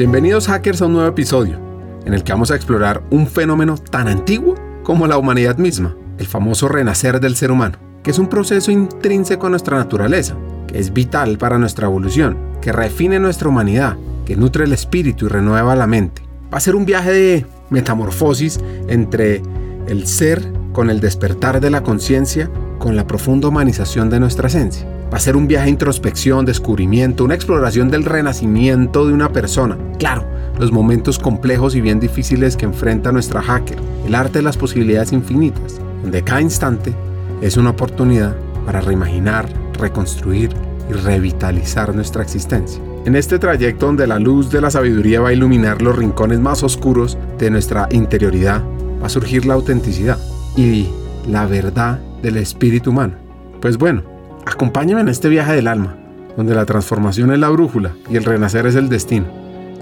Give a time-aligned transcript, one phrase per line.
[0.00, 1.58] Bienvenidos hackers a un nuevo episodio,
[2.06, 6.26] en el que vamos a explorar un fenómeno tan antiguo como la humanidad misma, el
[6.26, 10.94] famoso renacer del ser humano, que es un proceso intrínseco a nuestra naturaleza, que es
[10.94, 15.86] vital para nuestra evolución, que refine nuestra humanidad, que nutre el espíritu y renueva la
[15.86, 16.22] mente.
[16.50, 18.58] Va a ser un viaje de metamorfosis
[18.88, 19.42] entre
[19.86, 24.88] el ser con el despertar de la conciencia, con la profunda humanización de nuestra esencia.
[25.12, 29.76] Va a ser un viaje de introspección, descubrimiento, una exploración del renacimiento de una persona.
[29.98, 30.24] Claro,
[30.58, 35.12] los momentos complejos y bien difíciles que enfrenta nuestra hacker, el arte de las posibilidades
[35.12, 36.94] infinitas, donde cada instante
[37.40, 39.48] es una oportunidad para reimaginar,
[39.80, 40.50] reconstruir
[40.88, 42.80] y revitalizar nuestra existencia.
[43.04, 46.62] En este trayecto donde la luz de la sabiduría va a iluminar los rincones más
[46.62, 48.62] oscuros de nuestra interioridad,
[49.02, 50.18] va a surgir la autenticidad
[50.56, 50.86] y
[51.26, 53.14] la verdad del espíritu humano.
[53.60, 54.02] Pues bueno,
[54.50, 55.94] acompáñame en este viaje del alma,
[56.36, 59.26] donde la transformación es la brújula y el renacer es el destino.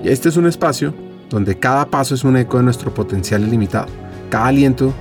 [0.05, 0.95] Y este es un espacio
[1.31, 3.87] donde cada paso es un eco de nuestro potencial ilimitado.
[4.31, 4.93] Cada aliento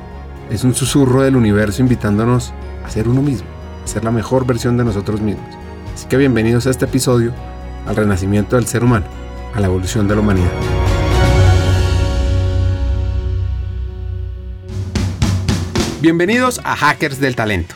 [0.49, 2.53] es un susurro del universo invitándonos
[2.85, 3.47] a ser uno mismo,
[3.83, 5.45] a ser la mejor versión de nosotros mismos.
[5.93, 7.33] Así que bienvenidos a este episodio,
[7.85, 9.05] al renacimiento del ser humano,
[9.53, 10.51] a la evolución de la humanidad.
[16.01, 17.75] Bienvenidos a Hackers del Talento,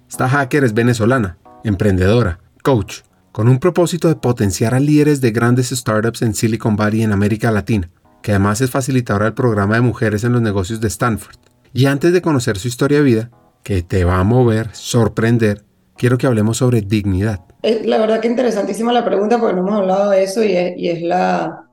[0.11, 2.97] Esta hacker es venezolana, emprendedora, coach,
[3.31, 7.49] con un propósito de potenciar a líderes de grandes startups en Silicon Valley en América
[7.49, 7.89] Latina,
[8.21, 11.37] que además es facilitadora del programa de mujeres en los negocios de Stanford.
[11.71, 13.29] Y antes de conocer su historia de vida,
[13.63, 15.63] que te va a mover, sorprender,
[15.95, 17.39] quiero que hablemos sobre dignidad.
[17.85, 20.89] La verdad que interesantísima la pregunta porque no hemos hablado de eso y es, y
[20.89, 21.69] es la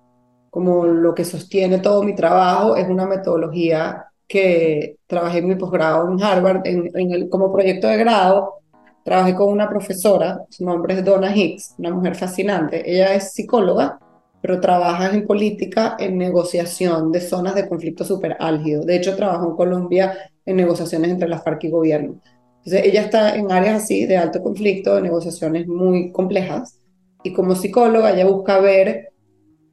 [0.51, 6.09] como lo que sostiene todo mi trabajo, es una metodología que trabajé en mi posgrado
[6.09, 8.59] en Harvard, en, como proyecto de grado,
[9.03, 12.89] trabajé con una profesora, su nombre es Donna Hicks, una mujer fascinante.
[12.89, 13.99] Ella es psicóloga,
[14.43, 18.85] pero trabaja en política, en negociación de zonas de conflicto súper álgido.
[18.85, 20.13] De hecho, trabajó en Colombia
[20.45, 22.21] en negociaciones entre las FARC y gobierno.
[22.59, 26.79] Entonces, ella está en áreas así de alto conflicto, de negociaciones muy complejas.
[27.23, 29.09] Y como psicóloga, ella busca ver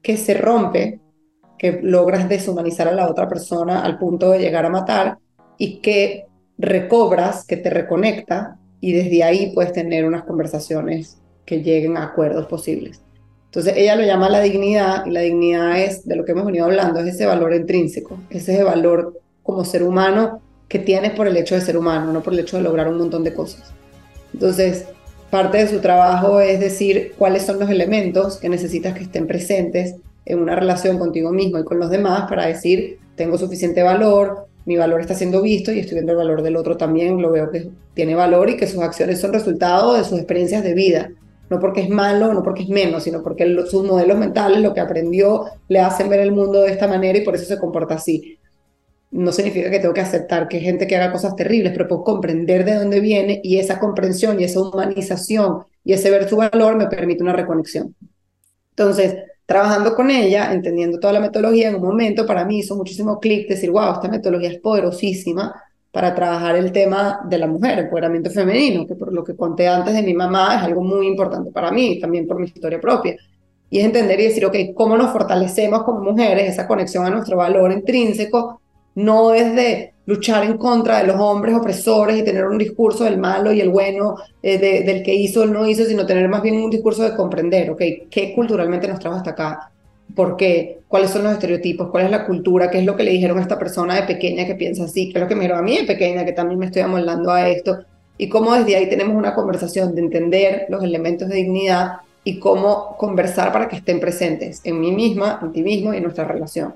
[0.02, 1.00] qué se rompe
[1.58, 5.18] que logras deshumanizar a la otra persona al punto de llegar a matar
[5.58, 6.26] y que
[6.58, 12.46] recobras, que te reconecta y desde ahí puedes tener unas conversaciones que lleguen a acuerdos
[12.46, 13.02] posibles.
[13.46, 16.66] Entonces ella lo llama la dignidad y la dignidad es, de lo que hemos venido
[16.66, 21.54] hablando, es ese valor intrínseco, ese valor como ser humano que tienes por el hecho
[21.54, 23.72] de ser humano, no por el hecho de lograr un montón de cosas.
[24.34, 24.86] Entonces,
[25.30, 29.94] parte de su trabajo es decir cuáles son los elementos que necesitas que estén presentes
[30.26, 34.76] en una relación contigo mismo y con los demás para decir, tengo suficiente valor, mi
[34.76, 37.70] valor está siendo visto y estoy viendo el valor del otro también, lo veo que
[37.94, 41.10] tiene valor y que sus acciones son resultado de sus experiencias de vida.
[41.48, 44.80] No porque es malo, no porque es menos, sino porque sus modelos mentales, lo que
[44.80, 48.36] aprendió, le hacen ver el mundo de esta manera y por eso se comporta así.
[49.12, 52.02] No significa que tengo que aceptar que hay gente que haga cosas terribles, pero puedo
[52.02, 56.74] comprender de dónde viene y esa comprensión y esa humanización y ese ver su valor
[56.74, 57.94] me permite una reconexión.
[58.70, 59.14] Entonces,
[59.46, 63.48] trabajando con ella, entendiendo toda la metodología, en un momento para mí hizo muchísimo clic
[63.48, 65.54] decir, wow, esta metodología es poderosísima
[65.92, 69.94] para trabajar el tema de la mujer, empoderamiento femenino, que por lo que conté antes
[69.94, 73.16] de mi mamá es algo muy importante para mí, también por mi historia propia.
[73.70, 77.36] Y es entender y decir, ok, ¿cómo nos fortalecemos como mujeres esa conexión a nuestro
[77.36, 78.60] valor intrínseco?
[78.96, 83.18] No es de luchar en contra de los hombres opresores y tener un discurso del
[83.18, 86.56] malo y el bueno, eh, del que hizo o no hizo, sino tener más bien
[86.56, 87.82] un discurso de comprender, ¿ok?
[88.10, 89.70] ¿Qué culturalmente nos trajo hasta acá?
[90.14, 90.80] ¿Por qué?
[90.88, 91.90] ¿Cuáles son los estereotipos?
[91.90, 92.70] ¿Cuál es la cultura?
[92.70, 95.10] ¿Qué es lo que le dijeron a esta persona de pequeña que piensa así?
[95.10, 97.30] ¿Qué es lo que me dijeron a mí de pequeña que también me estoy amoldando
[97.30, 97.80] a esto?
[98.16, 102.96] Y cómo desde ahí tenemos una conversación de entender los elementos de dignidad y cómo
[102.96, 106.74] conversar para que estén presentes en mí misma, en ti mismo y en nuestra relación.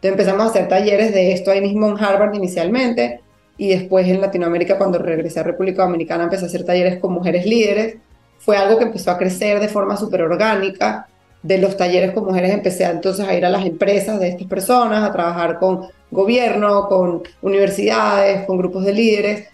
[0.00, 3.20] Entonces empezamos a hacer talleres de esto ahí mismo en Harvard inicialmente
[3.56, 7.44] y después en Latinoamérica cuando regresé a República Dominicana empecé a hacer talleres con mujeres
[7.44, 7.96] líderes.
[8.38, 11.08] Fue algo que empezó a crecer de forma súper orgánica.
[11.42, 15.02] De los talleres con mujeres empecé entonces a ir a las empresas de estas personas,
[15.02, 19.48] a trabajar con gobierno, con universidades, con grupos de líderes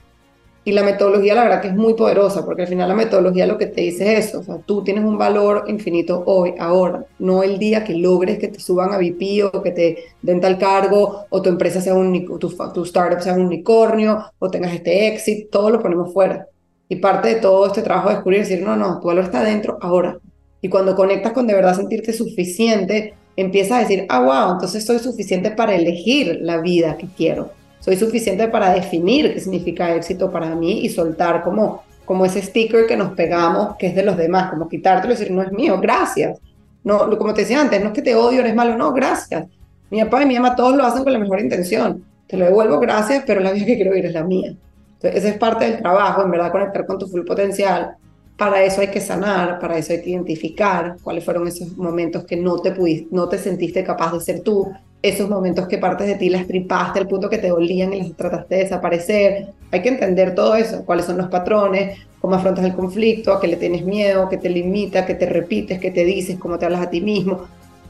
[0.66, 3.58] y la metodología, la verdad que es muy poderosa, porque al final la metodología lo
[3.58, 7.84] que te dice es eso, tú tienes un valor infinito hoy, ahora, no el día
[7.84, 11.50] que logres que te suban a VP o que te den tal cargo, o tu
[11.50, 15.80] empresa sea un, tu, tu startup sea un unicornio, o tengas este éxito, todo lo
[15.80, 16.46] ponemos fuera.
[16.88, 19.78] Y parte de todo este trabajo es descubrir decir, no, no, tu valor está dentro,
[19.82, 20.18] ahora.
[20.62, 24.98] Y cuando conectas con de verdad sentirte suficiente, empiezas a decir, ah, wow, entonces soy
[24.98, 27.50] suficiente para elegir la vida que quiero
[27.84, 32.86] soy suficiente para definir qué significa éxito para mí y soltar como, como ese sticker
[32.86, 35.78] que nos pegamos, que es de los demás, como quitártelo y decir, no es mío,
[35.78, 36.38] gracias.
[36.82, 39.48] No, como te decía antes, no es que te odio, eres malo, no, gracias.
[39.90, 42.02] Mi papá y mi mamá todos lo hacen con la mejor intención.
[42.26, 44.56] Te lo devuelvo, gracias, pero la vida que quiero vivir es la mía.
[44.94, 47.96] Entonces, esa es parte del trabajo, en verdad, conectar con tu full potencial.
[48.38, 52.38] Para eso hay que sanar, para eso hay que identificar cuáles fueron esos momentos que
[52.38, 54.72] no te, pudiste, no te sentiste capaz de ser tú,
[55.04, 58.16] esos momentos que partes de ti las tripaste al punto que te dolían y las
[58.16, 59.48] trataste de desaparecer.
[59.70, 63.46] Hay que entender todo eso, cuáles son los patrones, cómo afrontas el conflicto, a qué
[63.46, 66.80] le tienes miedo, qué te limita, qué te repites, qué te dices, cómo te hablas
[66.80, 67.42] a ti mismo.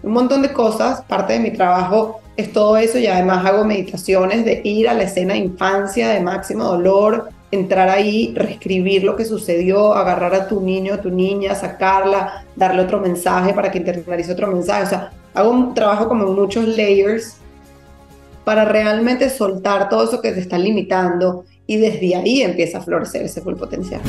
[0.02, 4.44] Un montón de cosas, parte de mi trabajo es todo eso y además hago meditaciones
[4.44, 9.24] de ir a la escena de infancia de máximo dolor, entrar ahí, reescribir lo que
[9.24, 14.32] sucedió, agarrar a tu niño, a tu niña, sacarla, darle otro mensaje para que internalice
[14.32, 14.82] otro mensaje.
[14.82, 17.36] O sea, hago un trabajo como muchos layers
[18.44, 23.22] para realmente soltar todo eso que te está limitando y desde ahí empieza a florecer
[23.22, 24.00] ese full potencial.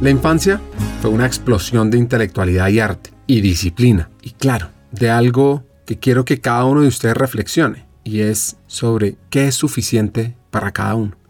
[0.00, 0.60] La infancia
[1.00, 6.24] fue una explosión de intelectualidad y arte y disciplina y claro, de algo que quiero
[6.24, 11.21] que cada uno de ustedes reflexione y es sobre qué es suficiente para cada uno.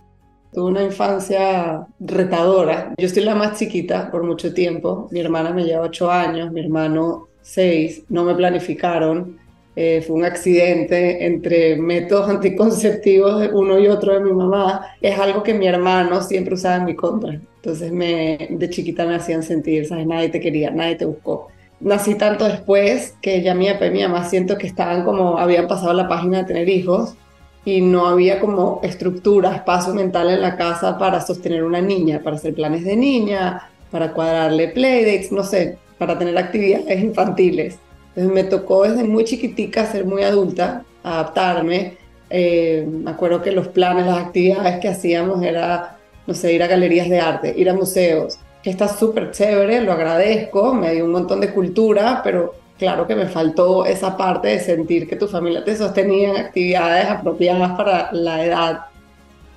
[0.52, 2.93] Tuve una infancia retadora.
[2.99, 5.08] Yo estoy la más chiquita por mucho tiempo.
[5.10, 8.02] Mi hermana me lleva ocho años, mi hermano seis.
[8.10, 9.38] No me planificaron.
[9.75, 14.88] Eh, fue un accidente entre métodos anticonceptivos de uno y otro de mi mamá.
[15.00, 17.32] Es algo que mi hermano siempre usaba en mi contra.
[17.32, 20.06] Entonces me, de chiquita me hacían sentir, ¿sabes?
[20.06, 21.49] Nadie te quería, nadie te buscó.
[21.81, 25.66] Nací tanto después que ya mi papá y mi mamá siento que estaban como, habían
[25.66, 27.16] pasado la página de tener hijos
[27.64, 32.37] y no había como estructura, espacio mental en la casa para sostener una niña, para
[32.37, 37.79] hacer planes de niña, para cuadrarle playdates, no sé, para tener actividades infantiles.
[38.09, 41.97] Entonces me tocó desde muy chiquitica ser muy adulta, adaptarme.
[42.31, 46.67] Eh, me acuerdo que los planes, las actividades que hacíamos era, no sé, ir a
[46.67, 51.12] galerías de arte, ir a museos, que está súper chévere, lo agradezco, me dio un
[51.12, 55.62] montón de cultura, pero claro que me faltó esa parte de sentir que tu familia
[55.62, 58.87] te sostenía en actividades apropiadas para la edad.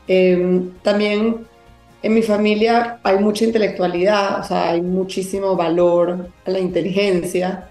[0.08, 1.38] Em, también
[2.04, 7.68] en mi familia hay mucha intelectualidad, o sea, hay muchísimo valor a la inteligencia.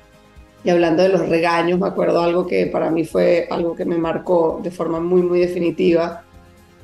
[0.65, 3.97] Y hablando de los regaños, me acuerdo algo que para mí fue algo que me
[3.97, 6.25] marcó de forma muy, muy definitiva,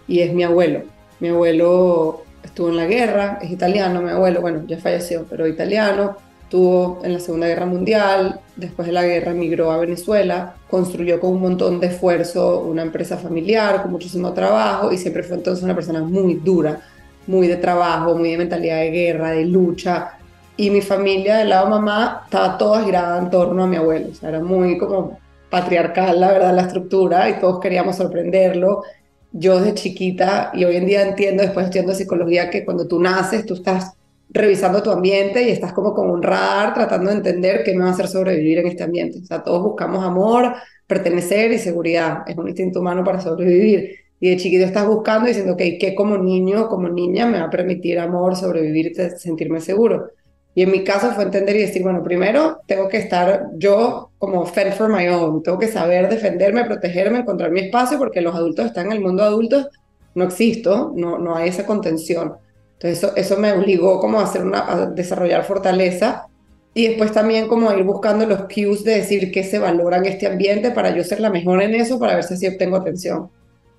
[0.07, 0.83] y es mi abuelo.
[1.19, 6.30] Mi abuelo estuvo en la guerra, es italiano, mi abuelo, bueno, ya falleció, pero italiano,
[6.51, 11.31] estuvo en la Segunda Guerra Mundial, después de la guerra emigró a Venezuela, construyó con
[11.31, 15.77] un montón de esfuerzo una empresa familiar, con muchísimo trabajo y siempre fue entonces una
[15.77, 16.81] persona muy dura,
[17.29, 20.19] muy de trabajo, muy de mentalidad de guerra, de lucha.
[20.57, 24.15] Y mi familia del lado mamá estaba toda girada en torno a mi abuelo, o
[24.17, 28.83] sea, era muy como patriarcal, la verdad, la estructura y todos queríamos sorprenderlo.
[29.31, 33.47] Yo desde chiquita y hoy en día entiendo, después estudiando psicología, que cuando tú naces,
[33.47, 33.93] tú estás
[34.33, 37.91] revisando tu ambiente y estás como con un radar tratando de entender qué me va
[37.91, 39.19] a hacer sobrevivir en este ambiente.
[39.19, 40.55] O sea, todos buscamos amor,
[40.87, 42.19] pertenecer y seguridad.
[42.27, 43.97] Es un instinto humano para sobrevivir.
[44.21, 47.51] Y de chiquito estás buscando diciendo, ok, ¿qué como niño, como niña me va a
[47.51, 50.11] permitir amor, sobrevivir, sentirme seguro?
[50.55, 54.45] Y en mi caso fue entender y decir, bueno, primero tengo que estar yo como
[54.45, 58.67] fend for my own, tengo que saber defenderme, protegerme, encontrar mi espacio, porque los adultos
[58.67, 59.69] están en el mundo adulto,
[60.15, 62.35] no existo, no, no hay esa contención.
[62.81, 66.27] Entonces eso, eso me obligó como a, hacer una, a desarrollar fortaleza
[66.73, 70.07] y después también como a ir buscando los cues de decir qué se valora en
[70.07, 73.31] este ambiente para yo ser la mejor en eso, para ver si así obtengo atención.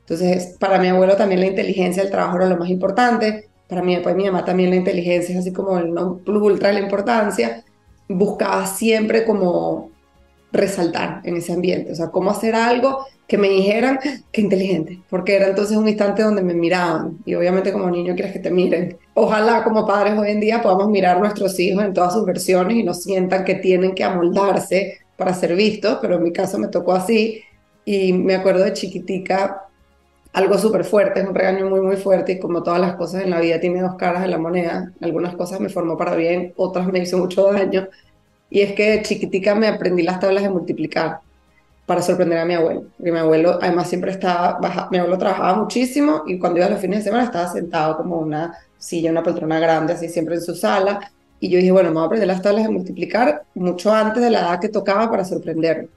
[0.01, 3.97] Entonces, para mi abuelo también la inteligencia del trabajo era lo más importante, para mí,
[4.03, 7.63] pues, mi mamá también la inteligencia es así como el no plus ultra la importancia.
[8.09, 9.91] Buscaba siempre como
[10.51, 13.97] resaltar en ese ambiente, o sea, cómo hacer algo que me dijeran
[14.31, 17.19] que inteligente, porque era entonces un instante donde me miraban.
[17.25, 18.97] Y obviamente como niño quieres que te miren.
[19.13, 22.75] Ojalá como padres hoy en día podamos mirar a nuestros hijos en todas sus versiones
[22.75, 26.67] y no sientan que tienen que amoldarse para ser vistos, pero en mi caso me
[26.67, 27.41] tocó así.
[27.85, 29.61] Y me acuerdo de chiquitica
[30.33, 33.29] algo súper fuerte, es un regaño muy, muy fuerte y como todas las cosas en
[33.29, 36.87] la vida tiene dos caras de la moneda, algunas cosas me formó para bien, otras
[36.87, 37.87] me hizo mucho daño
[38.51, 41.21] y es que chiquitica me aprendí las tablas de multiplicar
[41.85, 42.83] para sorprender a mi abuelo.
[42.97, 44.59] Porque mi abuelo, además, siempre estaba,
[44.91, 48.17] mi abuelo trabajaba muchísimo y cuando iba a los fines de semana estaba sentado como
[48.17, 51.11] una silla, una poltrona grande, así siempre en su sala.
[51.39, 54.29] Y yo dije, bueno, me voy a aprender las tablas de multiplicar mucho antes de
[54.29, 55.87] la edad que tocaba para sorprenderme.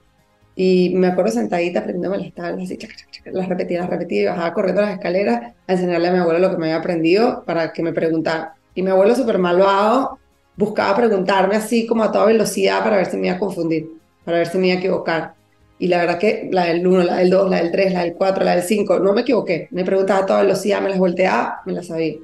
[0.55, 2.79] Y me acuerdo sentadita aprendiéndome las tablas, así,
[3.25, 6.51] las repetía, las repetía y bajaba corriendo las escaleras a enseñarle a mi abuelo lo
[6.51, 8.55] que me había aprendido para que me preguntara.
[8.73, 10.19] Y mi abuelo, súper malvado,
[10.57, 13.89] buscaba preguntarme así como a toda velocidad para ver si me iba a confundir,
[14.23, 15.33] para ver si me iba a equivocar.
[15.77, 18.13] Y la verdad que la del 1, la del 2, la del 3, la del
[18.13, 19.67] 4, la del 5, no me equivoqué.
[19.71, 22.15] Me preguntaba a toda velocidad, me las volteaba, me las sabía.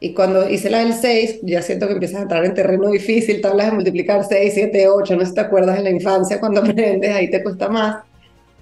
[0.00, 3.40] Y cuando hice la del 6, ya siento que empiezas a entrar en terreno difícil,
[3.40, 6.60] tablas de multiplicar 6, 7, 8, no sé si te acuerdas en la infancia cuando
[6.64, 8.04] aprendes, ahí te cuesta más.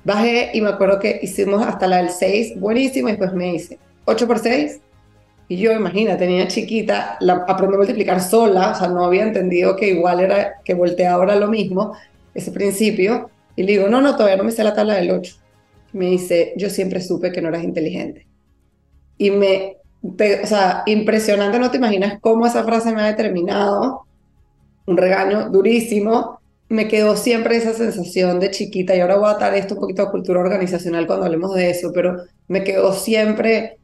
[0.04, 3.78] Bajé y me acuerdo que hicimos hasta la del 6, buenísimo, y después me hice
[4.04, 4.80] 8 por 6.
[5.48, 9.76] Y yo, imagina, tenía chiquita, la, aprendí a multiplicar sola, o sea, no había entendido
[9.76, 11.92] que igual era que volteaba ahora lo mismo,
[12.34, 13.30] ese principio.
[13.54, 15.36] Y le digo, no, no, todavía no me sé la tabla del 8.
[15.92, 18.26] Me dice, yo siempre supe que no eras inteligente.
[19.18, 24.04] Y me, o sea, impresionante, no te imaginas cómo esa frase me ha determinado.
[24.86, 26.40] Un regaño durísimo.
[26.68, 30.02] Me quedó siempre esa sensación de chiquita, y ahora voy a atar esto un poquito
[30.02, 33.78] a cultura organizacional cuando hablemos de eso, pero me quedó siempre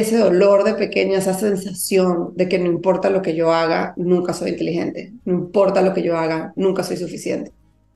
[0.00, 4.32] ese dolor de pequeña, esa sensación de que no importa lo que yo haga, nunca
[4.32, 7.52] soy inteligente, no importa lo que yo haga, nunca soy suficiente.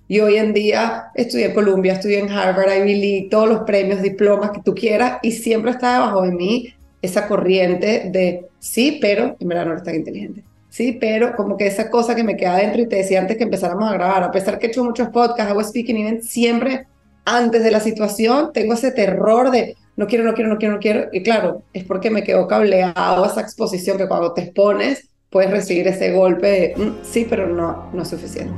[0.07, 4.01] Y hoy en día estudié en Columbia, estudié en Harvard, Ivy League, todos los premios,
[4.01, 9.37] diplomas que tú quieras, y siempre está debajo de mí esa corriente de sí, pero
[9.39, 10.45] en verdad no eres tan inteligente.
[10.71, 13.45] Sí, pero como que esa cosa que me queda dentro y te decía antes que
[13.45, 16.87] empezáramos a grabar, a pesar que he hecho muchos podcasts, hago speaking events, siempre
[17.29, 20.81] antes de la situación tengo ese terror de no quiero, no quiero, no quiero, no
[20.81, 21.09] quiero.
[21.13, 25.87] Y claro, es porque me quedó cableado esa exposición que cuando te expones puedes recibir
[25.89, 28.55] ese golpe de mm, sí, pero no, no es suficiente.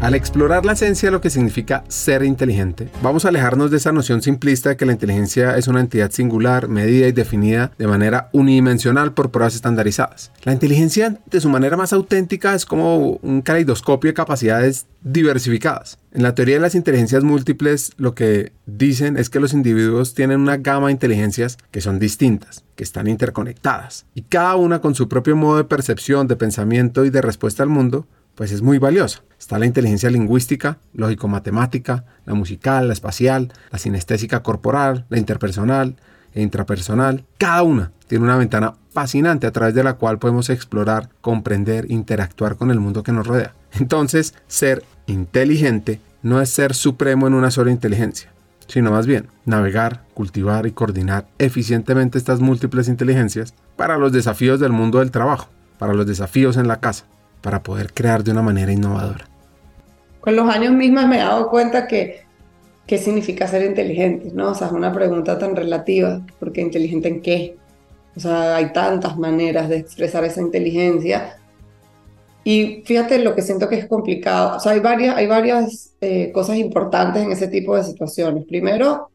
[0.00, 3.92] Al explorar la esencia de lo que significa ser inteligente, vamos a alejarnos de esa
[3.92, 8.30] noción simplista de que la inteligencia es una entidad singular, medida y definida de manera
[8.32, 10.32] unidimensional por pruebas estandarizadas.
[10.44, 15.98] La inteligencia, de su manera más auténtica, es como un caleidoscopio de capacidades diversificadas.
[16.12, 20.40] En la teoría de las inteligencias múltiples, lo que dicen es que los individuos tienen
[20.40, 25.10] una gama de inteligencias que son distintas, que están interconectadas, y cada una con su
[25.10, 28.06] propio modo de percepción, de pensamiento y de respuesta al mundo,
[28.40, 29.22] pues es muy valiosa.
[29.38, 35.96] Está la inteligencia lingüística, lógico-matemática, la musical, la espacial, la sinestésica corporal, la interpersonal
[36.32, 37.26] e intrapersonal.
[37.36, 42.56] Cada una tiene una ventana fascinante a través de la cual podemos explorar, comprender, interactuar
[42.56, 43.52] con el mundo que nos rodea.
[43.72, 48.32] Entonces, ser inteligente no es ser supremo en una sola inteligencia,
[48.68, 54.72] sino más bien navegar, cultivar y coordinar eficientemente estas múltiples inteligencias para los desafíos del
[54.72, 57.04] mundo del trabajo, para los desafíos en la casa,
[57.40, 59.26] para poder crear de una manera innovadora.
[60.20, 62.22] Con los años mismos me he dado cuenta que
[62.86, 64.50] qué significa ser inteligente, ¿no?
[64.50, 67.56] O sea, es una pregunta tan relativa, porque inteligente en qué?
[68.16, 71.36] O sea, hay tantas maneras de expresar esa inteligencia.
[72.42, 74.56] Y fíjate lo que siento que es complicado.
[74.56, 78.44] O sea, hay varias, hay varias eh, cosas importantes en ese tipo de situaciones.
[78.44, 79.10] Primero,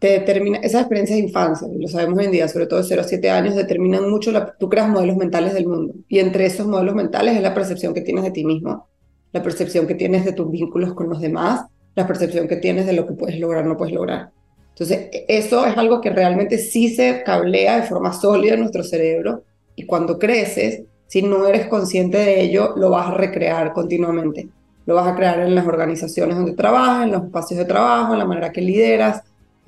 [0.00, 3.02] te determina, esas experiencias de infancia, lo sabemos hoy en día, sobre todo de 0
[3.02, 5.94] a 7 años, determinan mucho, la, tú creas modelos mentales del mundo.
[6.08, 8.88] Y entre esos modelos mentales es la percepción que tienes de ti mismo,
[9.30, 12.94] la percepción que tienes de tus vínculos con los demás, la percepción que tienes de
[12.94, 14.30] lo que puedes lograr no puedes lograr.
[14.70, 19.44] Entonces, eso es algo que realmente sí se cablea de forma sólida en nuestro cerebro
[19.76, 24.48] y cuando creces, si no eres consciente de ello, lo vas a recrear continuamente.
[24.86, 28.18] Lo vas a crear en las organizaciones donde trabajas, en los espacios de trabajo, en
[28.18, 29.22] la manera que lideras,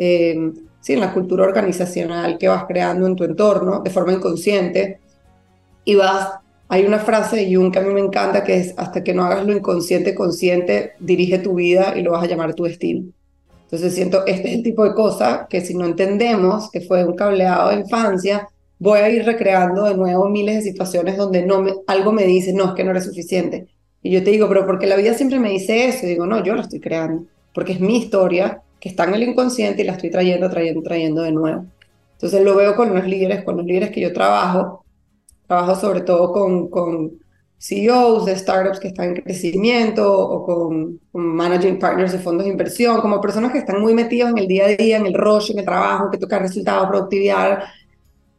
[0.04, 4.98] eh, sí, en la cultura organizacional que vas creando en tu entorno de forma inconsciente.
[5.84, 9.04] Y vas, hay una frase de Jung que a mí me encanta que es, hasta
[9.04, 12.64] que no hagas lo inconsciente consciente, dirige tu vida y lo vas a llamar tu
[12.64, 13.04] destino.
[13.64, 17.14] Entonces siento, este es el tipo de cosa que si no entendemos que fue un
[17.14, 22.12] cableado de infancia, voy a ir recreando de nuevo miles de situaciones donde no algo
[22.12, 23.68] me dice, no, es que no eres suficiente.
[24.02, 26.54] Y yo te digo, pero porque la vida siempre me dice eso, digo, no, yo
[26.54, 30.10] lo estoy creando, porque es mi historia, que está en el inconsciente y la estoy
[30.10, 31.66] trayendo, trayendo, trayendo de nuevo.
[32.14, 34.84] Entonces lo veo con los líderes, con los líderes que yo trabajo.
[35.46, 37.12] Trabajo sobre todo con, con
[37.58, 43.00] CEOs de startups que están en crecimiento o con, managing partners de fondos de inversión,
[43.00, 45.60] como personas que están muy metidos en el día a día, en el rush, en
[45.60, 47.62] el trabajo, que toca resultados, productividad.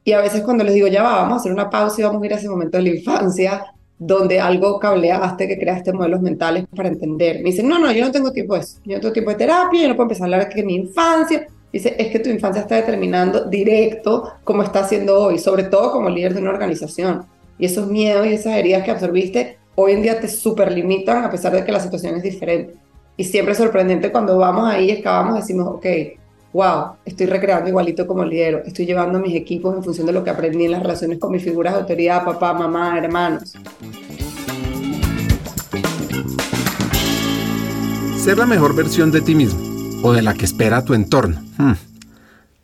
[0.03, 2.21] Y a veces cuando les digo, ya va, vamos a hacer una pausa y vamos
[2.21, 3.63] a ir a ese momento de la infancia,
[3.99, 7.37] donde algo cableaste, que creaste modelos mentales para entender.
[7.37, 8.79] Me dicen, no, no, yo no tengo tiempo de eso.
[8.85, 11.47] Yo no tengo tiempo de terapia, yo no puedo empezar a hablar de mi infancia.
[11.71, 16.09] Dice, es que tu infancia está determinando directo cómo está haciendo hoy, sobre todo como
[16.09, 17.25] líder de una organización.
[17.57, 21.53] Y esos miedos y esas heridas que absorbiste hoy en día te superlimitan a pesar
[21.53, 22.75] de que la situación es diferente.
[23.17, 25.85] Y siempre es sorprendente cuando vamos ahí, excavamos, decimos, ok,
[26.53, 30.23] wow, estoy recreando igualito como líder, estoy llevando a mis equipos en función de lo
[30.23, 33.53] que aprendí en las relaciones con mis figuras de autoridad, papá, mamá, hermanos.
[38.17, 39.59] Ser la mejor versión de ti mismo
[40.03, 41.41] o de la que espera tu entorno.
[41.57, 41.73] Hmm,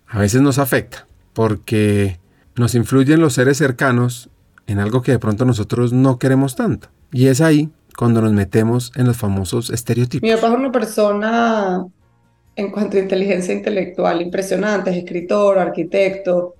[0.07, 2.19] a veces nos afecta porque
[2.55, 4.29] nos influyen los seres cercanos
[4.67, 6.89] en algo que de pronto nosotros no queremos tanto.
[7.11, 10.21] Y es ahí cuando nos metemos en los famosos estereotipos.
[10.21, 11.87] Mi papá es una persona
[12.55, 16.55] en cuanto a inteligencia intelectual impresionante, es escritor, arquitecto,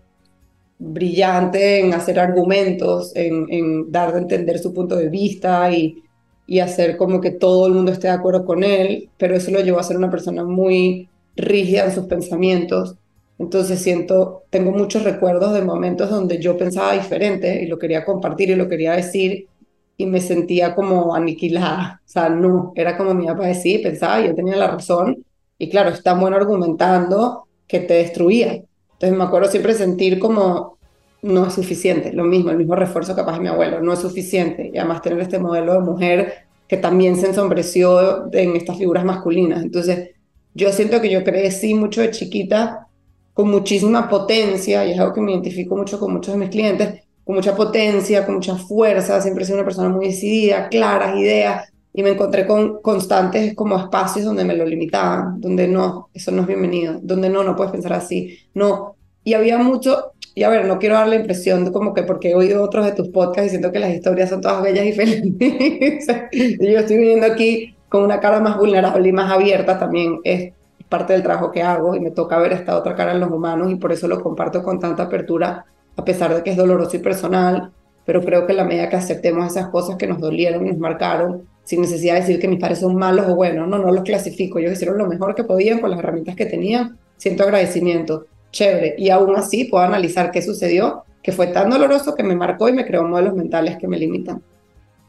[0.77, 6.03] brillante en hacer argumentos, en, dar de entender su punto de vista y,
[6.47, 9.61] y hacer como que todo el mundo esté de acuerdo con él, pero eso lo
[9.61, 12.95] llevó a ser una persona muy rígida en sus pensamientos
[13.39, 18.49] entonces siento, tengo muchos recuerdos de momentos donde yo pensaba diferente y lo quería compartir
[18.49, 19.47] y lo quería decir
[19.95, 22.01] y me sentía como aniquilada.
[22.05, 25.25] O sea, no, era como mi papá decía, pensaba yo tenía la razón.
[25.59, 28.63] Y claro, está bueno argumentando que te destruía.
[28.93, 30.79] Entonces me acuerdo siempre sentir como
[31.21, 34.71] no es suficiente, lo mismo, el mismo refuerzo capaz de mi abuelo, no es suficiente.
[34.73, 36.33] Y además tener este modelo de mujer
[36.67, 39.61] que también se ensombreció en estas figuras masculinas.
[39.61, 40.11] Entonces
[40.53, 42.87] yo siento que yo crecí mucho de chiquita
[43.33, 47.03] con muchísima potencia, y es algo que me identifico mucho con muchos de mis clientes,
[47.23, 51.71] con mucha potencia, con mucha fuerza, siempre he sido una persona muy decidida, claras ideas,
[51.93, 56.41] y me encontré con constantes como espacios donde me lo limitaban, donde no, eso no
[56.41, 58.95] es bienvenido, donde no, no puedes pensar así, no.
[59.23, 62.31] Y había mucho, y a ver, no quiero dar la impresión de como que porque
[62.31, 66.21] he oído otros de tus podcasts diciendo que las historias son todas bellas y felices,
[66.31, 70.53] y yo estoy viniendo aquí con una cara más vulnerable y más abierta también, es
[70.87, 73.71] parte del trabajo que hago y me toca ver esta otra cara en los humanos
[73.71, 76.99] y por eso lo comparto con tanta apertura, a pesar de que es doloroso y
[76.99, 77.71] personal,
[78.05, 81.47] pero creo que la medida que aceptemos esas cosas que nos dolieron y nos marcaron,
[81.69, 84.57] sin necesidad de decir que mis padres son malos o buenos, no, no los clasifico,
[84.57, 89.11] ellos hicieron lo mejor que podían con las herramientas que tenían, siento agradecimiento, chévere, y
[89.11, 92.87] aún así puedo analizar qué sucedió, que fue tan doloroso que me marcó y me
[92.87, 94.41] creó modelos mentales que me limitan.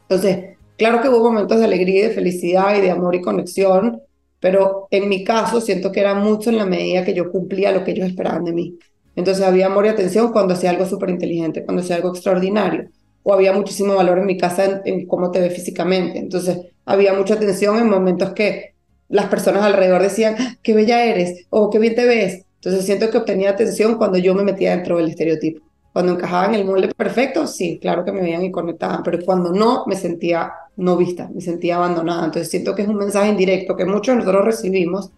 [0.03, 3.99] Entonces, claro que hubo momentos de alegría y de felicidad y de amor y conexión,
[4.39, 7.83] pero en mi caso siento que era mucho en la medida que yo cumplía lo
[7.83, 8.77] que ellos esperaban de mí.
[9.15, 12.87] Entonces había amor y atención cuando hacía algo súper inteligente, cuando hacía algo extraordinario,
[13.23, 16.19] o había muchísimo valor en mi casa en, cómo te ve físicamente.
[16.19, 18.73] Entonces había mucha atención en momentos que
[19.09, 22.45] las personas alrededor decían, ah, qué bella eres, o qué bien te ves.
[22.55, 25.61] Entonces siento que obtenía atención cuando yo me metía dentro del estereotipo.
[25.93, 29.51] Cuando encajaba en el molde perfecto, sí, claro que me veían y conectaban, pero cuando
[29.51, 32.25] no, me sentía no vista, me sentía abandonada.
[32.25, 35.11] Entonces siento que es un mensaje indirecto que muchos de nosotros recibimos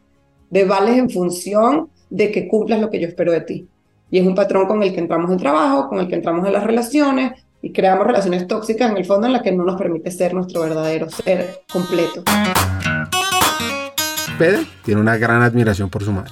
[0.50, 3.68] de vales en función de que cumplas lo que yo espero de ti.
[4.10, 6.54] Y es un patrón con el que entramos en trabajo, con el que entramos en
[6.54, 10.12] las relaciones y creamos relaciones tóxicas en el fondo en las que no nos permite
[10.12, 12.24] ser nuestro verdadero ser completo.
[14.38, 16.32] Pedro tiene una gran admiración por su madre.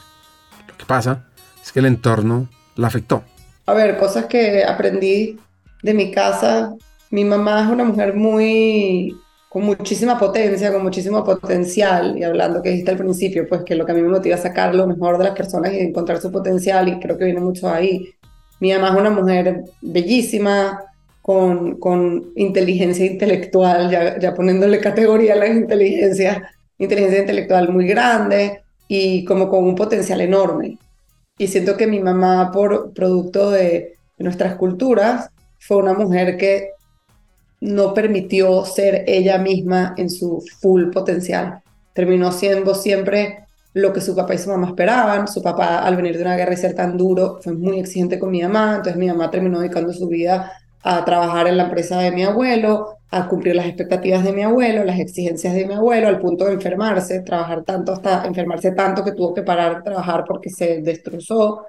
[0.67, 1.25] Lo que pasa
[1.63, 3.23] es que el entorno la afectó.
[3.65, 5.39] A ver, cosas que aprendí
[5.81, 6.75] de mi casa
[7.11, 9.17] mi mamá es una mujer muy
[9.49, 13.85] con muchísima potencia, con muchísimo potencial, y hablando que dijiste al principio, pues que lo
[13.85, 16.31] que a mí me motiva a sacar lo mejor de las personas y encontrar su
[16.31, 18.15] potencial, y creo que viene mucho ahí.
[18.61, 20.79] Mi mamá es una mujer bellísima,
[21.21, 28.61] con, con inteligencia intelectual, ya, ya poniéndole categoría a la inteligencia, inteligencia intelectual muy grande
[28.87, 30.77] y como con un potencial enorme.
[31.37, 35.29] Y siento que mi mamá, por producto de nuestras culturas,
[35.59, 36.71] fue una mujer que
[37.61, 41.61] no permitió ser ella misma en su full potencial.
[41.93, 45.27] Terminó siendo siempre lo que su papá y su mamá esperaban.
[45.27, 48.31] Su papá, al venir de una guerra y ser tan duro, fue muy exigente con
[48.31, 48.77] mi mamá.
[48.77, 50.51] Entonces mi mamá terminó dedicando su vida
[50.83, 54.83] a trabajar en la empresa de mi abuelo, a cumplir las expectativas de mi abuelo,
[54.83, 59.11] las exigencias de mi abuelo, al punto de enfermarse, trabajar tanto hasta enfermarse tanto que
[59.11, 61.65] tuvo que parar de trabajar porque se destrozó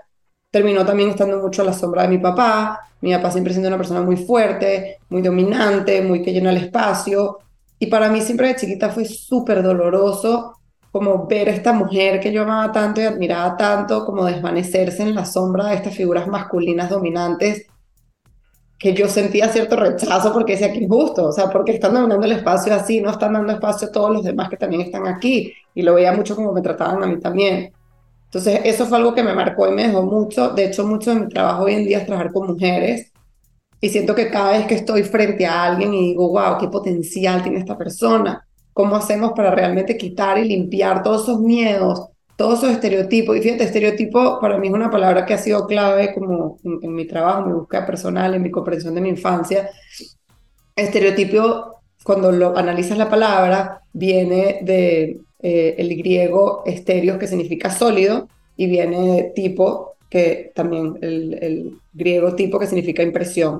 [0.53, 2.79] terminó también estando mucho a la sombra de mi papá.
[3.01, 7.39] Mi papá siempre siendo una persona muy fuerte, muy dominante, muy que llena el espacio.
[7.79, 10.59] Y para mí siempre de chiquita fue súper doloroso
[10.93, 15.15] como ver a esta mujer que yo amaba tanto y admiraba tanto, como desvanecerse en
[15.15, 17.67] la sombra de estas figuras masculinas dominantes
[18.83, 22.33] que yo sentía cierto rechazo porque decía que injusto, o sea, porque están dando el
[22.33, 25.83] espacio así, no están dando espacio a todos los demás que también están aquí, y
[25.83, 27.73] lo veía mucho como me trataban a mí también.
[28.25, 30.49] Entonces, eso fue algo que me marcó y me dejó mucho.
[30.49, 33.13] De hecho, mucho de mi trabajo hoy en día es trabajar con mujeres.
[33.81, 37.41] Y siento que cada vez que estoy frente a alguien y digo, wow, qué potencial
[37.41, 42.73] tiene esta persona, ¿cómo hacemos para realmente quitar y limpiar todos esos miedos, todos esos
[42.73, 43.37] estereotipos?
[43.37, 46.95] Y fíjate, estereotipo para mí es una palabra que ha sido clave como en, en
[46.95, 49.71] mi trabajo, en mi búsqueda personal, en mi comprensión de mi infancia.
[50.75, 58.29] Estereotipo, cuando lo analizas la palabra, viene de eh, el griego estéreos, que significa sólido,
[58.57, 63.59] y viene tipo, que también el, el griego tipo, que significa impresión.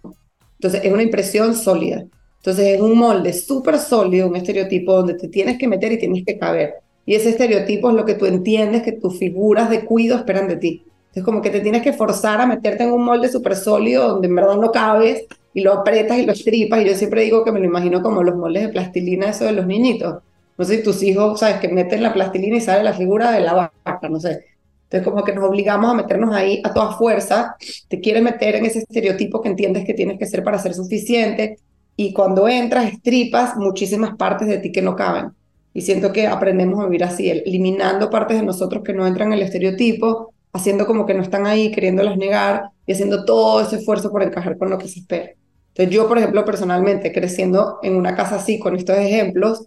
[0.55, 2.05] Entonces, es una impresión sólida.
[2.37, 6.25] Entonces, es un molde súper sólido, un estereotipo donde te tienes que meter y tienes
[6.25, 6.75] que caber.
[7.05, 10.57] Y ese estereotipo es lo que tú entiendes que tus figuras de cuido esperan de
[10.57, 10.85] ti.
[11.15, 14.29] Es como que te tienes que forzar a meterte en un molde súper sólido donde
[14.29, 16.81] en verdad no cabes y lo apretas y lo estripas.
[16.81, 19.53] Y yo siempre digo que me lo imagino como los moldes de plastilina, eso de
[19.53, 20.23] los niñitos.
[20.57, 23.73] No sé tus hijos, sabes, que meten la plastilina y sale la figura de la
[23.85, 24.45] vaca, no sé.
[24.85, 27.57] Entonces, como que nos obligamos a meternos ahí a toda fuerza,
[27.89, 31.57] te quieres meter en ese estereotipo que entiendes que tienes que ser para ser suficiente,
[31.97, 35.31] y cuando entras, estripas muchísimas partes de ti que no caben.
[35.75, 39.39] Y siento que aprendemos a vivir así, eliminando partes de nosotros que no entran en
[39.39, 44.11] el estereotipo, haciendo como que no están ahí, queriéndolas negar y haciendo todo ese esfuerzo
[44.11, 45.31] por encajar con lo que se espera.
[45.69, 49.67] Entonces yo, por ejemplo, personalmente, creciendo en una casa así, con estos ejemplos,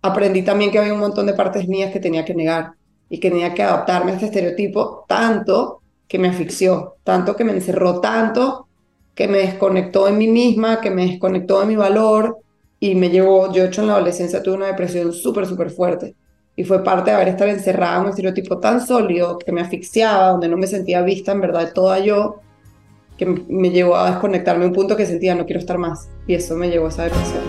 [0.00, 2.72] aprendí también que había un montón de partes mías que tenía que negar
[3.10, 7.52] y que tenía que adaptarme a este estereotipo tanto que me asfixió, tanto que me
[7.52, 8.66] encerró tanto,
[9.14, 12.38] que me desconectó de mí misma, que me desconectó de mi valor
[12.82, 16.16] y me llevó, yo hecho en la adolescencia tuve una depresión súper, súper fuerte
[16.56, 20.30] y fue parte de haber estado encerrada en un estereotipo tan sólido que me asfixiaba,
[20.30, 22.40] donde no me sentía vista en verdad toda yo,
[23.16, 26.34] que me llevó a desconectarme a un punto que sentía no quiero estar más y
[26.34, 27.42] eso me llevó a esa depresión.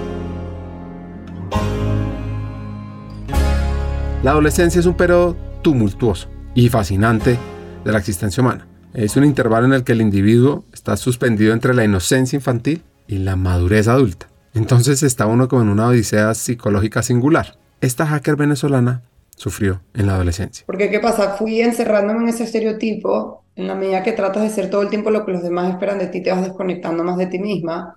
[4.22, 7.40] La adolescencia es un periodo tumultuoso y fascinante
[7.84, 8.68] de la existencia humana.
[8.94, 13.18] Es un intervalo en el que el individuo está suspendido entre la inocencia infantil y
[13.18, 14.28] la madurez adulta.
[14.54, 17.58] Entonces está uno como en una odisea psicológica singular.
[17.82, 19.04] Esta hacker venezolana
[19.36, 20.64] sufrió en la adolescencia.
[20.66, 21.32] Porque ¿qué pasa?
[21.32, 23.44] Fui encerrándome en ese estereotipo.
[23.56, 26.00] En la medida que tratas de ser todo el tiempo lo que los demás esperan
[26.00, 27.96] de ti, te vas desconectando más de ti misma.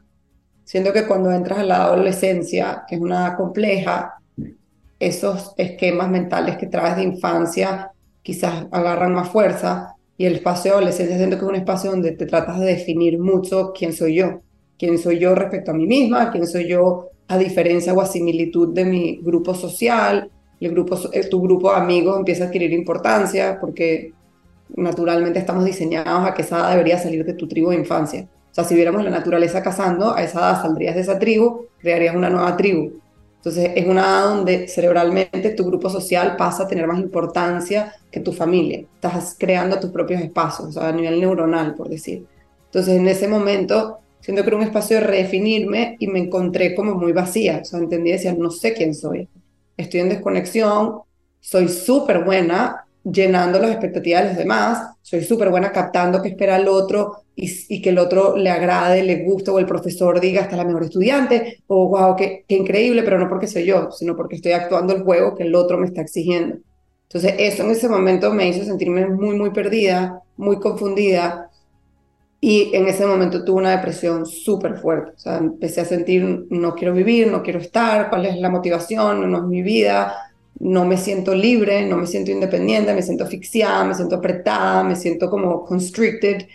[0.65, 4.17] Siento que cuando entras a la adolescencia, que es una compleja,
[4.99, 7.91] esos esquemas mentales que traes de infancia
[8.23, 12.13] quizás agarran más fuerza y el espacio de adolescencia siento que es un espacio donde
[12.13, 14.41] te tratas de definir mucho quién soy yo,
[14.79, 18.73] quién soy yo respecto a mí misma, quién soy yo a diferencia o a similitud
[18.75, 23.59] de mi grupo social, el grupo, eh, tu grupo de amigos empieza a adquirir importancia
[23.61, 24.13] porque
[24.75, 28.29] naturalmente estamos diseñados a que esa edad debería salir de tu tribu de infancia.
[28.51, 32.15] O sea, si viéramos la naturaleza cazando, a esa edad saldrías de esa tribu, crearías
[32.15, 33.01] una nueva tribu.
[33.37, 38.21] Entonces es una edad donde cerebralmente tu grupo social pasa a tener más importancia que
[38.21, 38.85] tu familia.
[38.95, 42.27] Estás creando tus propios espacios, a nivel neuronal, por decir.
[42.65, 46.97] Entonces en ese momento siento que era un espacio de redefinirme y me encontré como
[46.97, 47.61] muy vacía.
[47.63, 49.29] O sea, entendí y decía, no sé quién soy.
[49.77, 51.03] Estoy en desconexión,
[51.39, 56.57] soy súper buena llenando las expectativas de los demás, soy súper buena captando qué espera
[56.57, 60.57] el otro y, que el otro le agrade, le guste, o el profesor diga, esta
[60.57, 64.17] es la mejor estudiante, o wow, qué, qué increíble, pero no porque soy yo, sino
[64.17, 66.57] porque estoy actuando el juego que el otro me está exigiendo.
[67.05, 71.46] Entonces, eso en ese momento me hizo sentirme muy, muy perdida, muy confundida,
[72.41, 75.13] y en ese momento tuve una depresión súper fuerte.
[75.17, 79.31] O sea, empecé a sentir, no quiero vivir, no quiero estar, cuál es la motivación,
[79.31, 80.15] no es mi vida,
[80.59, 84.97] no me siento libre, no me siento independiente, me siento asfixiada, me siento apretada, me
[84.97, 86.47] siento como constricted.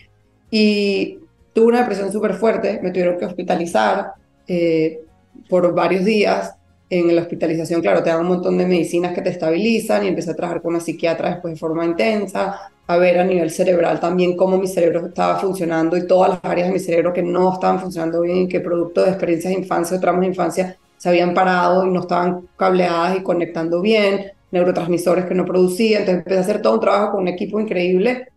[0.50, 1.20] Y
[1.54, 4.14] tuve una depresión súper fuerte, me tuvieron que hospitalizar
[4.48, 5.02] eh,
[5.50, 6.56] por varios días.
[6.92, 10.32] En la hospitalización, claro, te dan un montón de medicinas que te estabilizan y empecé
[10.32, 14.36] a trabajar con una psiquiatra después de forma intensa, a ver a nivel cerebral también
[14.36, 17.80] cómo mi cerebro estaba funcionando y todas las áreas de mi cerebro que no estaban
[17.80, 21.34] funcionando bien y que producto de experiencias de infancia o traumas de infancia se habían
[21.34, 26.02] parado y no estaban cableadas y conectando bien, neurotransmisores que no producían.
[26.02, 28.28] Entonces empecé a hacer todo un trabajo con un equipo increíble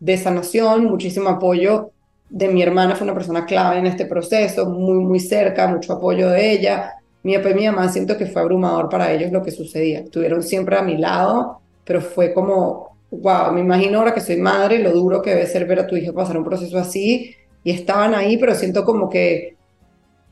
[0.00, 1.90] de sanación, muchísimo apoyo
[2.30, 6.30] de mi hermana, fue una persona clave en este proceso, muy, muy cerca, mucho apoyo
[6.30, 6.94] de ella.
[7.22, 10.00] Mi papá y mi mamá siento que fue abrumador para ellos lo que sucedía.
[10.00, 14.78] Estuvieron siempre a mi lado, pero fue como, wow, me imagino ahora que soy madre,
[14.78, 17.34] lo duro que debe ser ver a tu hija pasar un proceso así.
[17.64, 19.56] Y estaban ahí, pero siento como que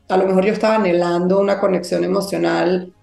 [0.07, 2.93] a lo mejor yo estaba anhelando una conexión emocional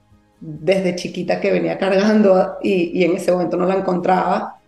[0.41, 4.61] desde chiquita que venía cargando y, en ese momento no la encontraba.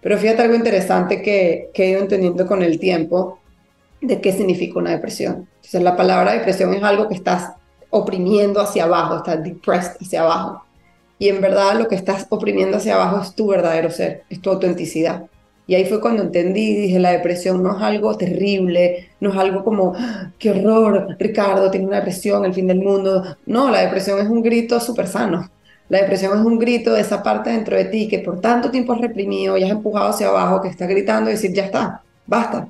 [0.00, 3.38] Pero fíjate algo interesante que, que he ido entendiendo con el tiempo.
[4.00, 5.46] de qué significa una depresión.
[5.56, 7.52] Entonces, la palabra depresión es algo que estás
[7.90, 10.64] oprimiendo hacia abajo, estás depressed hacia abajo.
[11.18, 14.50] Y en verdad lo que estás oprimiendo hacia abajo es tu verdadero ser, es tu
[14.50, 15.26] autenticidad.
[15.66, 19.62] Y ahí fue cuando entendí, dije, la depresión no es algo terrible, no es algo
[19.62, 23.36] como, ¡Ah, qué horror, Ricardo tiene una depresión, el fin del mundo.
[23.46, 25.48] No, la depresión es un grito súper sano.
[25.88, 28.94] La depresión es un grito de esa parte dentro de ti que por tanto tiempo
[28.94, 32.66] has reprimido y has empujado hacia abajo, que está gritando y decir, ya está, basta,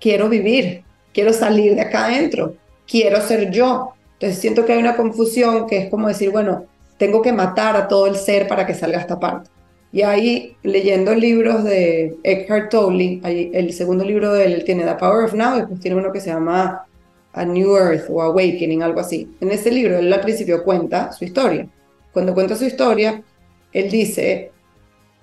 [0.00, 2.54] quiero vivir, quiero salir de acá adentro,
[2.86, 3.94] quiero ser yo.
[4.18, 6.64] Entonces siento que hay una confusión que es como decir, bueno,
[6.98, 9.50] tengo que matar a todo el ser para que salga esta parte.
[9.92, 15.24] Y ahí, leyendo libros de Eckhart Tolle, el segundo libro de él tiene The Power
[15.24, 16.86] of Now, y después tiene uno que se llama
[17.32, 19.30] A New Earth o Awakening, algo así.
[19.40, 21.68] En ese libro, él al principio cuenta su historia.
[22.12, 23.22] Cuando cuenta su historia,
[23.72, 24.50] él dice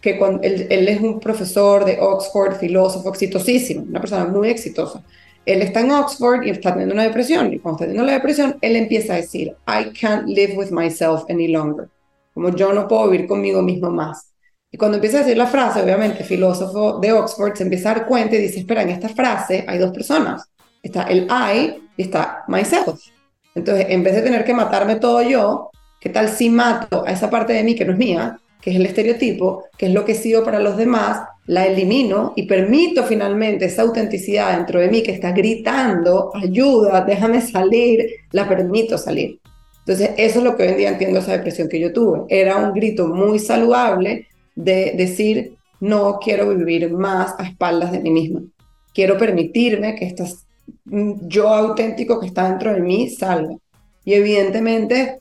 [0.02, 5.04] que cuando, él, él es un profesor de Oxford, filósofo exitosísimo, una persona muy exitosa.
[5.46, 7.54] Él está en Oxford y está teniendo una depresión.
[7.54, 11.24] Y cuando está teniendo la depresión, él empieza a decir, I can't live with myself
[11.30, 11.90] any longer.
[12.34, 14.34] Como yo no puedo vivir conmigo mismo más.
[14.72, 18.08] Y cuando empieza a decir la frase, obviamente, filósofo de Oxford se empieza a dar
[18.08, 20.50] cuenta y dice, espera, en esta frase hay dos personas.
[20.82, 23.00] Está el I y está myself.
[23.54, 25.70] Entonces, en vez de tener que matarme todo yo,
[26.02, 28.78] ¿qué tal si mato a esa parte de mí que no es mía, que es
[28.78, 33.04] el estereotipo, que es lo que he sido para los demás, la elimino y permito
[33.04, 39.40] finalmente esa autenticidad dentro de mí que está gritando, ayuda, déjame salir, la permito salir.
[39.80, 42.22] Entonces, eso es lo que hoy en día entiendo esa depresión que yo tuve.
[42.30, 48.10] Era un grito muy saludable de decir, no quiero vivir más a espaldas de mí
[48.10, 48.42] misma.
[48.94, 50.46] Quiero permitirme que estas
[50.86, 53.56] yo auténtico que está dentro de mí salga.
[54.06, 55.20] Y evidentemente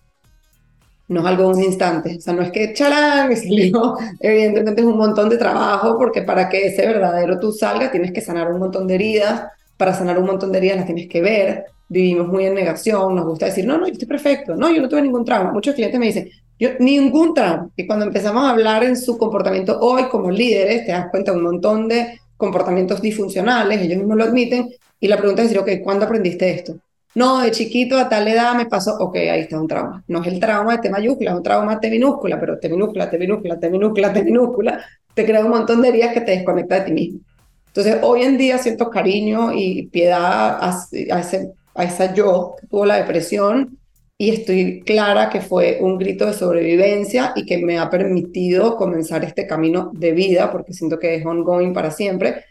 [1.12, 4.86] no es algo de un instante, o sea, no es que chalán salió, evidentemente es
[4.86, 8.58] un montón de trabajo porque para que ese verdadero tú salga tienes que sanar un
[8.58, 9.44] montón de heridas,
[9.76, 13.26] para sanar un montón de heridas las tienes que ver, vivimos muy en negación, nos
[13.26, 15.52] gusta decir, no, no, yo estoy perfecto, no, yo no tuve ningún trauma.
[15.52, 17.68] Muchos clientes me dicen, yo ningún trauma.
[17.76, 21.42] Y cuando empezamos a hablar en su comportamiento hoy como líderes, te das cuenta un
[21.42, 26.06] montón de comportamientos disfuncionales, ellos mismos lo admiten, y la pregunta es decir, ok, ¿cuándo
[26.06, 26.76] aprendiste esto?
[27.14, 30.02] No, de chiquito a tal edad me pasó, ok, ahí está un trauma.
[30.08, 32.68] No es el trauma de T mayúscula, es un trauma de T minúscula, pero T
[32.70, 36.32] minúscula, T minúscula, T minúscula, T minúscula, te crea un montón de heridas que te
[36.32, 37.20] desconecta de ti mismo.
[37.66, 42.86] Entonces, hoy en día siento cariño y piedad a, ese, a esa yo que tuvo
[42.86, 43.78] la depresión
[44.18, 49.24] y estoy clara que fue un grito de sobrevivencia y que me ha permitido comenzar
[49.24, 52.44] este camino de vida, porque siento que es ongoing para siempre,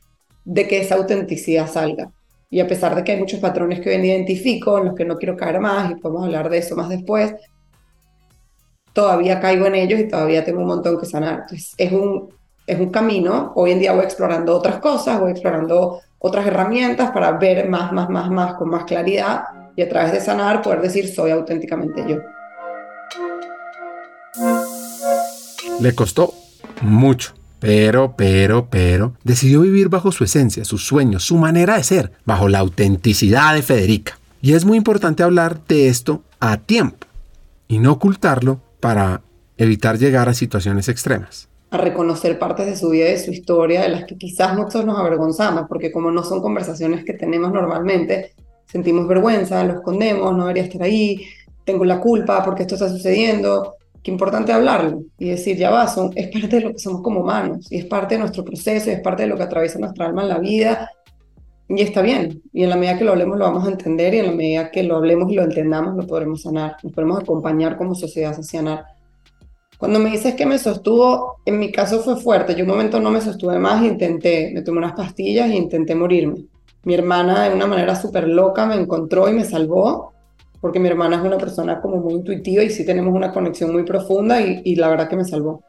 [0.44, 2.12] de que esa autenticidad salga.
[2.52, 5.06] Y a pesar de que hay muchos patrones que hoy en identifico, en los que
[5.06, 7.34] no quiero caer más, y podemos hablar de eso más después,
[8.92, 11.44] todavía caigo en ellos y todavía tengo un montón que sanar.
[11.44, 12.30] Entonces, es un,
[12.68, 13.54] es un camino.
[13.56, 18.10] Hoy en día voy explorando otras cosas, voy explorando otras herramientas para ver más, más,
[18.10, 19.44] más, más, con más claridad
[19.76, 22.18] y a través de sanar poder decir soy auténticamente yo.
[25.80, 26.34] Le costó
[26.82, 32.12] mucho pero, pero, pero, decidió vivir bajo su esencia, sus sueños, su manera de ser,
[32.26, 34.18] bajo la autenticidad de Federica.
[34.42, 37.06] Y es muy importante hablar de esto a tiempo
[37.68, 39.22] y no ocultarlo para
[39.58, 41.50] evitar llegar a situaciones extremas.
[41.70, 44.86] A reconocer partes de su vida y de su historia de las que quizás nosotros
[44.86, 48.34] nos avergonzamos, porque como no son conversaciones que tenemos normalmente,
[48.66, 51.28] sentimos vergüenza, lo escondemos, no debería estar ahí,
[51.64, 56.12] tengo la culpa porque esto está sucediendo qué importante hablarlo y decir, ya va, son,
[56.16, 58.94] es parte de lo que somos como humanos y es parte de nuestro proceso y
[58.94, 60.92] es parte de lo que atraviesa nuestra alma en la vida
[61.68, 62.42] y está bien.
[62.52, 64.72] Y en la medida que lo hablemos lo vamos a entender y en la medida
[64.72, 68.44] que lo hablemos y lo entendamos lo podremos sanar, nos podemos acompañar como sociedad a
[68.44, 68.86] sanar.
[69.78, 72.54] Cuando me dices que me sostuvo, en mi caso fue fuerte.
[72.56, 76.46] Yo un momento no me sostuve más, intenté, me tomé unas pastillas e intenté morirme.
[76.84, 80.11] Mi hermana de una manera súper loca me encontró y me salvó
[80.62, 83.84] porque mi hermana es una persona como muy intuitiva y sí tenemos una conexión muy
[83.84, 85.64] profunda y, la verdad que me salvó.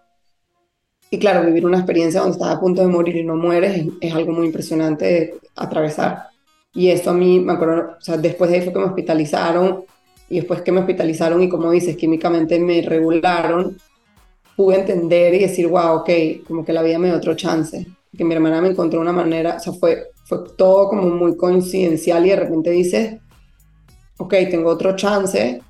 [1.10, 4.14] Y claro, vivir una experiencia donde estás a punto de morir y no mueres es,
[4.14, 6.26] algo muy impresionante de atravesar.
[6.74, 9.84] Y esto a mí, me acuerdo, o sea, después de eso que me hospitalizaron
[10.28, 13.78] y después que me hospitalizaron y como dices, químicamente me regularon,
[14.56, 16.10] pude entender y decir, wow, ok,
[16.46, 17.86] como que la vida me dio otro chance.
[18.16, 22.26] Que mi hermana me encontró una manera, o sea, fue, fue todo como muy coincidencial
[22.26, 23.21] y de repente dices,
[24.18, 25.60] ok, tengo otro chance,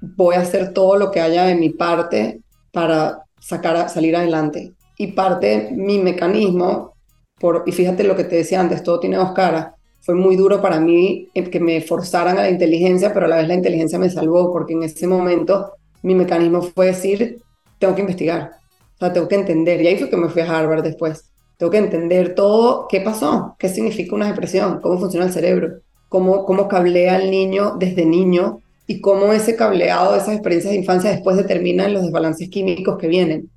[0.00, 2.40] voy a hacer todo lo que haya de mi parte
[2.72, 4.72] para sacar salir adelante.
[4.96, 6.94] Y parte mi mecanismo,
[7.38, 9.72] por, y fíjate lo que te decía antes, todo tiene dos caras.
[10.02, 13.48] Fue muy duro para mí que me forzaran a la inteligencia, pero a la vez
[13.48, 15.72] la inteligencia me salvó, porque en ese momento
[16.02, 17.38] mi mecanismo fue decir,
[17.78, 18.52] tengo que investigar,
[18.94, 19.80] o sea, tengo que entender.
[19.82, 21.30] Y ahí fue que me fui a Harvard después.
[21.56, 26.44] Tengo que entender todo qué pasó, qué significa una depresión, cómo funciona el cerebro, cómo,
[26.44, 31.36] cómo cablea el niño desde niño y cómo ese cableado esas experiencias de infancia después
[31.36, 33.48] determina los desbalances químicos que vienen.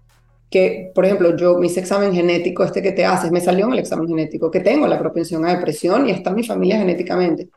[0.51, 3.79] Que, por ejemplo, yo, mi examen genético, este que te haces, me salió en el
[3.79, 7.49] examen genético, que tengo la propensión a depresión y está mi familia genéticamente.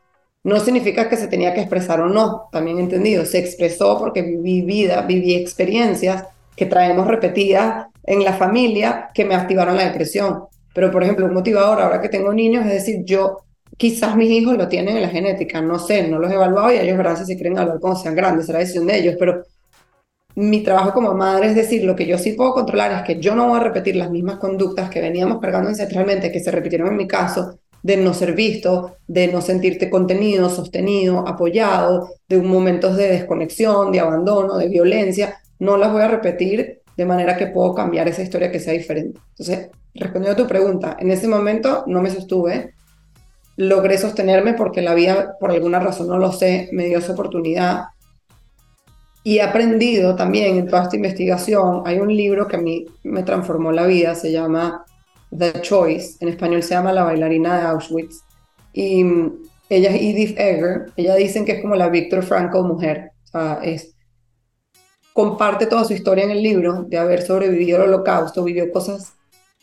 [0.43, 3.27] No significa que se tenía que expresar o no, también entendido.
[3.27, 6.25] Se expresó porque viví vida, viví experiencias
[6.57, 10.45] que traemos repetidas en la familia que me activaron la depresión.
[10.73, 13.43] Pero, por ejemplo, un motivador ahora que tengo niños es decir, yo,
[13.77, 16.79] quizás mis hijos lo tienen en la genética, no sé, no los he evaluado y
[16.79, 19.43] ellos verán si quieren hablar cuando sean grandes, será decisión de ellos, pero
[20.35, 23.35] mi trabajo como madre es decir, lo que yo sí puedo controlar es que yo
[23.35, 26.97] no voy a repetir las mismas conductas que veníamos cargando ancestralmente, que se repitieron en
[26.97, 33.09] mi caso, de no ser visto, de no sentirte contenido, sostenido, apoyado, de momentos de
[33.09, 38.09] desconexión, de abandono, de violencia, no las voy a repetir de manera que puedo cambiar
[38.09, 39.21] esa historia que sea diferente.
[39.31, 42.75] Entonces, respondiendo a tu pregunta, en ese momento no me sostuve,
[43.57, 47.87] logré sostenerme porque la vida, por alguna razón no lo sé, me dio esa oportunidad.
[49.25, 53.23] Y he aprendido también en toda esta investigación, hay un libro que a mí me
[53.25, 54.85] transformó la vida, se llama
[55.37, 58.23] The Choice, en español se llama La bailarina de Auschwitz,
[58.73, 59.05] y
[59.69, 63.11] ella es Edith Eger, ella dicen que es como la Victor Frankl mujer,
[63.63, 63.97] es,
[65.13, 69.15] comparte toda su historia en el libro de haber sobrevivido al holocausto, vivió cosas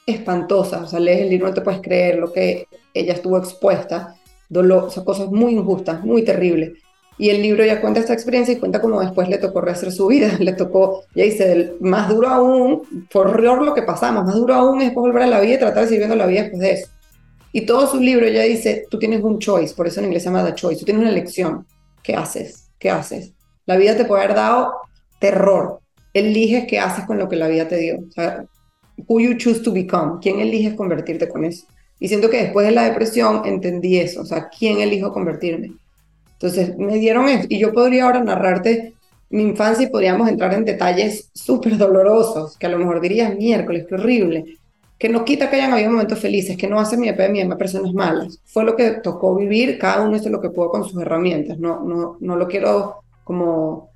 [0.06, 4.16] espantosas, o sea, lees el libro, no te puedes creer lo que ella estuvo expuesta,
[4.50, 6.74] dolor, o cosas muy injustas, muy terribles.
[7.18, 10.08] Y el libro ya cuenta esta experiencia y cuenta cómo después le tocó rehacer su
[10.08, 14.56] vida, le tocó, ya dice, más duro aún, por horror lo que pasamos, más duro
[14.56, 16.72] aún es volver a la vida y tratar de seguir viendo la vida después de
[16.72, 16.90] eso.
[17.52, 20.30] Y todo su libro ya dice, tú tienes un choice, por eso en inglés se
[20.30, 21.68] llama the choice, tú tienes una elección,
[22.02, 22.72] ¿qué haces?
[22.80, 23.32] ¿Qué haces?
[23.68, 24.74] La vida te puede haber dado
[25.20, 25.80] terror,
[26.14, 28.00] eliges qué haces con lo que la vida te dio.
[28.00, 28.44] O sea,
[29.08, 31.66] who you choose to become, quién eliges convertirte con eso.
[32.00, 35.74] Y siento que después de la depresión entendí eso, o sea, quién elijo convertirme.
[36.34, 37.46] Entonces me dieron eso.
[37.48, 38.94] Y yo podría ahora narrarte
[39.30, 43.86] mi infancia y podríamos entrar en detalles súper dolorosos, que a lo mejor dirías miércoles,
[43.88, 44.58] qué horrible.
[45.00, 47.94] Que no quita que hayan habido momentos felices, que no hace mi epidemia a personas
[47.94, 48.40] malas.
[48.46, 51.58] Fue lo que tocó vivir, cada uno hizo lo que pudo con sus herramientas.
[51.58, 53.90] No, no, no lo quiero como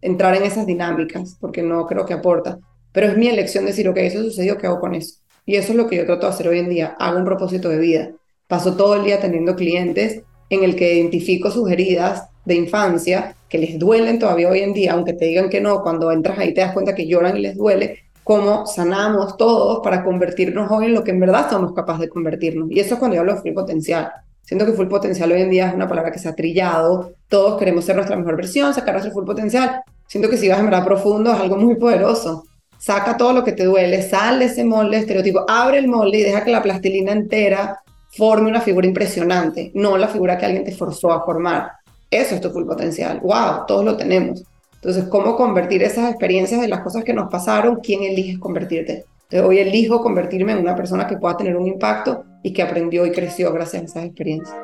[0.00, 2.58] entrar en esas dinámicas, porque no creo que aporta.
[2.94, 5.16] Pero es mi elección decir, ok, eso sucedió, ¿qué hago con eso?
[5.44, 6.94] Y eso es lo que yo trato de hacer hoy en día.
[6.96, 8.12] Hago un propósito de vida.
[8.46, 13.58] Paso todo el día atendiendo clientes en el que identifico sus heridas de infancia que
[13.58, 16.60] les duelen todavía hoy en día, aunque te digan que no, cuando entras ahí te
[16.60, 21.02] das cuenta que lloran y les duele, cómo sanamos todos para convertirnos hoy en lo
[21.02, 22.70] que en verdad somos capaces de convertirnos.
[22.70, 24.08] Y eso es cuando yo hablo de full potencial.
[24.42, 27.58] Siento que full potencial hoy en día es una palabra que se ha trillado, todos
[27.58, 29.80] queremos ser nuestra mejor versión, sacar nuestro full potencial.
[30.06, 32.44] Siento que si vas en verdad profundo es algo muy poderoso.
[32.84, 36.22] Saca todo lo que te duele, sal de ese molde estereotipo, abre el molde y
[36.22, 40.72] deja que la plastilina entera forme una figura impresionante, no la figura que alguien te
[40.76, 41.70] forzó a formar.
[42.10, 43.20] Eso es tu full potencial.
[43.20, 43.64] ¡Wow!
[43.66, 44.44] Todos lo tenemos.
[44.74, 47.76] Entonces, ¿cómo convertir esas experiencias de las cosas que nos pasaron?
[47.76, 49.06] ¿Quién eliges convertirte?
[49.30, 53.06] Entonces, hoy elijo convertirme en una persona que pueda tener un impacto y que aprendió
[53.06, 54.58] y creció gracias a esas experiencias.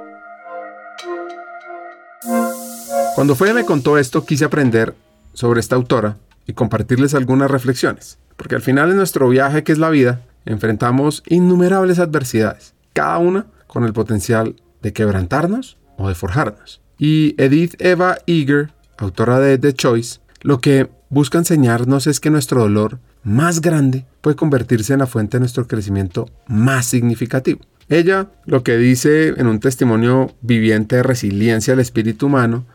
[3.14, 4.92] Cuando Foya me contó esto, quise aprender
[5.32, 6.18] sobre esta autora
[6.50, 11.22] y compartirles algunas reflexiones, porque al final en nuestro viaje que es la vida, enfrentamos
[11.28, 16.80] innumerables adversidades cada una con el potencial de quebrantarnos o de forjarnos.
[16.98, 22.62] Y Edith Eva Eager, autora de The Choice, lo que busca enseñarnos es que nuestro
[22.62, 27.60] dolor más grande puede convertirse en la fuente de nuestro crecimiento más significativo.
[27.88, 32.66] Ella lo que dice en un testimonio viviente de resiliencia al espíritu humano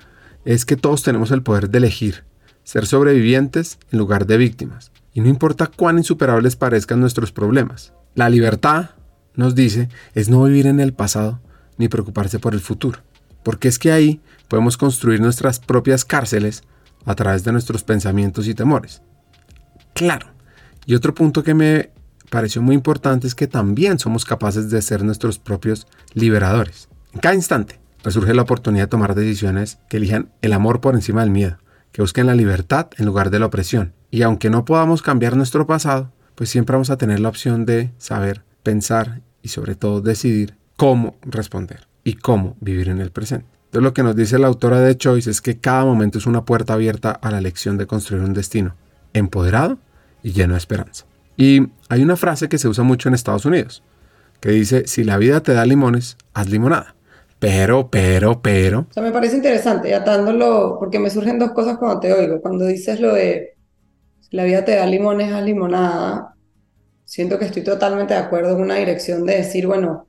[0.45, 2.23] es que todos tenemos el poder de elegir
[2.65, 4.91] ser sobrevivientes en lugar de víctimas.
[5.13, 7.93] Y no importa cuán insuperables parezcan nuestros problemas.
[8.15, 8.89] La libertad
[9.35, 11.39] nos dice es no vivir en el pasado
[11.77, 12.99] ni preocuparse por el futuro,
[13.43, 16.63] porque es que ahí podemos construir nuestras propias cárceles
[17.05, 19.01] a través de nuestros pensamientos y temores.
[19.93, 20.27] Claro,
[20.85, 21.91] y otro punto que me
[22.29, 26.89] pareció muy importante es que también somos capaces de ser nuestros propios liberadores.
[27.13, 31.21] En cada instante resurge la oportunidad de tomar decisiones que elijan el amor por encima
[31.21, 31.57] del miedo,
[31.95, 33.93] que busquen la libertad en lugar de la opresión.
[34.11, 37.93] Y aunque no podamos cambiar nuestro pasado, pues siempre vamos a tener la opción de
[37.97, 43.47] saber pensar y sobre todo decidir cómo responder y cómo vivir en el presente.
[43.67, 46.43] Entonces lo que nos dice la autora de Choice es que cada momento es una
[46.43, 48.75] puerta abierta a la elección de construir un destino
[49.13, 49.77] empoderado
[50.21, 51.05] y lleno de esperanza.
[51.37, 53.83] Y hay una frase que se usa mucho en Estados Unidos,
[54.41, 56.93] que dice, si la vida te da limones, haz limonada.
[57.39, 58.87] Pero, pero, pero...
[58.89, 62.41] O sea, me parece interesante, atándolo, porque me surgen dos cosas cuando te oigo.
[62.41, 63.55] Cuando dices lo de,
[64.31, 66.35] la vida te da limones, haz limonada,
[67.05, 70.07] Siento que estoy totalmente de acuerdo en una dirección de decir, bueno,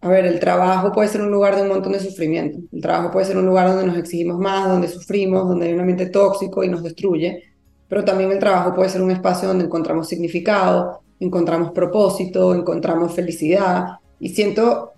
[0.00, 2.58] a ver, el trabajo puede ser un lugar de un montón de sufrimiento.
[2.72, 5.80] El trabajo puede ser un lugar donde nos exigimos más, donde sufrimos, donde hay un
[5.80, 7.40] ambiente tóxico y nos destruye.
[7.88, 13.98] Pero también el trabajo puede ser un espacio donde encontramos significado, encontramos propósito, encontramos felicidad.
[14.18, 14.91] Y siento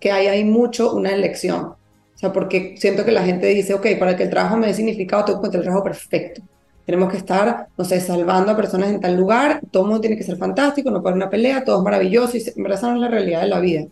[0.00, 1.60] que ahí hay mucho una elección.
[1.60, 4.74] O sea, porque siento que la gente dice, ok, para que el trabajo me dé
[4.74, 6.42] significado, tengo que encontrar el trabajo perfecto.
[6.84, 10.16] Tenemos que estar, no sé, salvando a personas en tal lugar, todo el mundo tiene
[10.16, 12.96] que ser fantástico, no puede una pelea, todo es maravilloso, y en verdad esa no
[12.96, 13.86] es la realidad de la vida.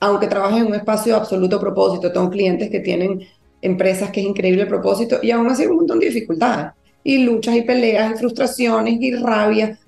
[0.00, 3.22] Aunque trabajes en un espacio de absoluto propósito, tengo clientes que tienen
[3.60, 7.18] empresas que es increíble el propósito, y aún así hay un montón de dificultades, y
[7.24, 9.78] luchas, y peleas, y frustraciones, y rabia.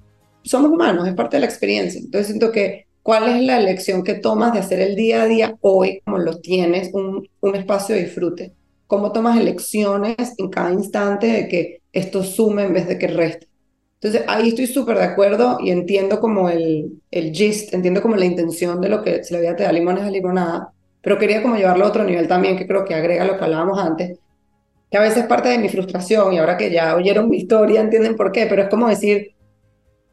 [0.43, 2.01] Somos humanos, es parte de la experiencia.
[2.01, 5.57] Entonces siento que ¿Cuál es la elección que tomas de hacer el día a día
[5.61, 8.53] hoy, como lo tienes, un, un, espacio de disfrute?
[8.89, 13.47] ¿Cómo tomas elecciones en cada instante de que esto sume en vez de que reste?
[14.01, 18.25] Entonces, ahí estoy súper de acuerdo y entiendo como el, el gist, entiendo como la
[18.25, 21.55] intención de lo que si la vida te da limones a limonada, pero quería como
[21.55, 24.19] llevarlo a otro nivel también, que creo que agrega lo que hablábamos antes,
[24.91, 28.17] que a veces parte de mi frustración, y ahora que ya oyeron mi historia, entienden
[28.17, 29.36] por qué, pero es como decir,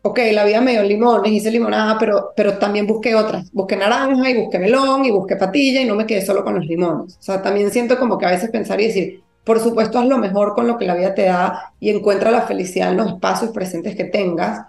[0.04, 3.50] ok, la vida me dio limones, hice limonada, pero, pero también busqué otras.
[3.54, 6.66] Busqué naranja y busqué melón y busqué patilla y no me quedé solo con los
[6.66, 7.18] limones.
[7.18, 10.18] O sea, también siento como que a veces pensar y decir, por supuesto, haz lo
[10.18, 13.52] mejor con lo que la vida te da y encuentra la felicidad en los espacios
[13.52, 14.66] presentes que tengas,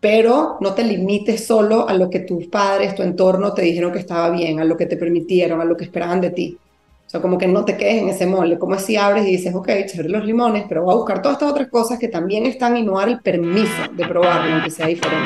[0.00, 4.00] pero no te limites solo a lo que tus padres, tu entorno te dijeron que
[4.00, 6.58] estaba bien, a lo que te permitieron, a lo que esperaban de ti.
[7.06, 9.54] O sea, como que no te quedes en ese molde, como si abres y dices,
[9.54, 12.76] ok, chévere los limones, pero voy a buscar todas estas otras cosas que también están
[12.76, 15.24] y no dar el permiso de probarlo, aunque sea diferente.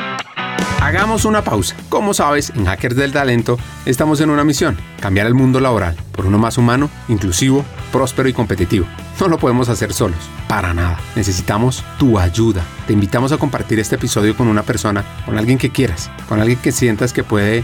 [0.79, 1.75] Hagamos una pausa.
[1.89, 3.57] Como sabes, en Hackers del Talento
[3.87, 8.33] estamos en una misión, cambiar el mundo laboral por uno más humano, inclusivo, próspero y
[8.33, 8.85] competitivo.
[9.19, 10.17] No lo podemos hacer solos,
[10.47, 10.99] para nada.
[11.15, 12.63] Necesitamos tu ayuda.
[12.85, 16.59] Te invitamos a compartir este episodio con una persona, con alguien que quieras, con alguien
[16.59, 17.63] que sientas que puede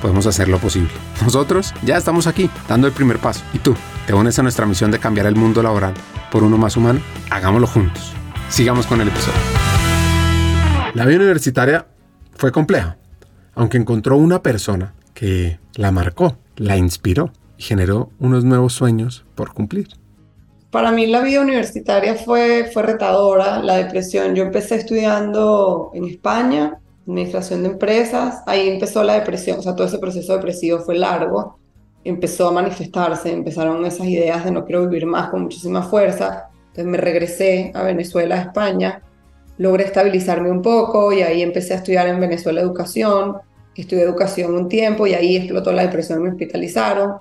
[0.00, 0.90] podemos hacer lo posible.
[1.22, 3.42] Nosotros ya estamos aquí, dando el primer paso.
[3.52, 3.74] ¿Y tú?
[4.06, 5.94] ¿Te unes a nuestra misión de cambiar el mundo laboral
[6.30, 7.00] por uno más humano?
[7.30, 8.12] Hagámoslo juntos.
[8.48, 9.40] Sigamos con el episodio.
[10.94, 11.86] La vida universitaria
[12.34, 12.96] fue compleja,
[13.54, 19.52] aunque encontró una persona que la marcó, la inspiró y generó unos nuevos sueños por
[19.52, 19.88] cumplir.
[20.70, 24.34] Para mí la vida universitaria fue, fue retadora, la depresión.
[24.34, 26.78] Yo empecé estudiando en España
[27.08, 31.58] administración de empresas, ahí empezó la depresión, o sea, todo ese proceso depresivo fue largo,
[32.04, 36.86] empezó a manifestarse, empezaron esas ideas de no quiero vivir más con muchísima fuerza, entonces
[36.86, 39.02] me regresé a Venezuela, a España,
[39.56, 43.38] logré estabilizarme un poco y ahí empecé a estudiar en Venezuela educación,
[43.74, 47.16] estudié educación un tiempo y ahí explotó la depresión, me hospitalizaron,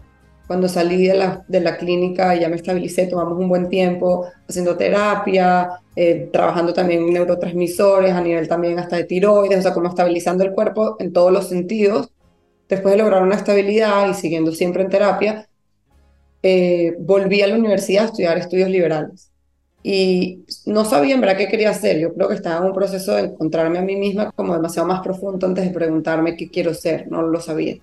[0.48, 4.78] cuando salí de la, de la clínica ya me estabilicé, tomamos un buen tiempo haciendo
[4.78, 10.44] terapia, eh, trabajando también neurotransmisores a nivel también hasta de tiroides, o sea, como estabilizando
[10.44, 12.12] el cuerpo en todos los sentidos.
[12.70, 15.48] Después de lograr una estabilidad y siguiendo siempre en terapia,
[16.44, 19.32] eh, volví a la universidad a estudiar estudios liberales.
[19.84, 21.98] Y no sabía en verdad qué quería hacer.
[22.00, 25.02] Yo creo que estaba en un proceso de encontrarme a mí misma como demasiado más
[25.02, 27.10] profundo antes de preguntarme qué quiero ser.
[27.10, 27.78] No lo sabía.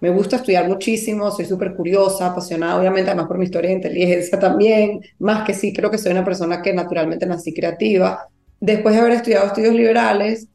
[0.00, 4.38] Me gusta estudiar muchísimo, soy súper curiosa, apasionada, obviamente, además por mi historia de inteligencia
[4.40, 8.26] también, más que sí, creo que soy una persona que naturalmente nací creativa.
[8.60, 10.48] Después de haber estudiado estudios liberales,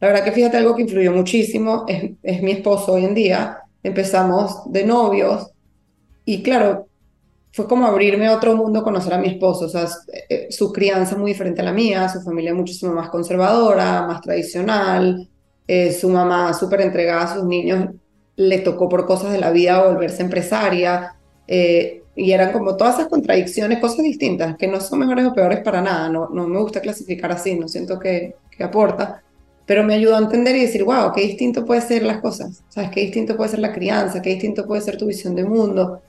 [0.00, 3.58] la verdad que fíjate algo que influyó muchísimo, es, es mi esposo hoy en día.
[3.82, 5.50] Empezamos de novios
[6.24, 6.88] y claro,
[7.52, 9.88] fue como abrirme a otro mundo, conocer a mi esposo, o sea,
[10.28, 15.28] eh, su crianza muy diferente a la mía, su familia muchísimo más conservadora, más tradicional,
[15.66, 17.88] eh, su mamá súper entregada a sus niños
[18.38, 21.16] le tocó por cosas de la vida volverse empresaria,
[21.48, 25.60] eh, y eran como todas esas contradicciones, cosas distintas, que no son mejores o peores
[25.60, 29.22] para nada, no, no me gusta clasificar así, no siento que, que aporta,
[29.66, 32.90] pero me ayudó a entender y decir, wow, qué distinto puede ser las cosas, ¿sabes?
[32.90, 36.00] Qué distinto puede ser la crianza, qué distinto puede ser tu visión de mundo.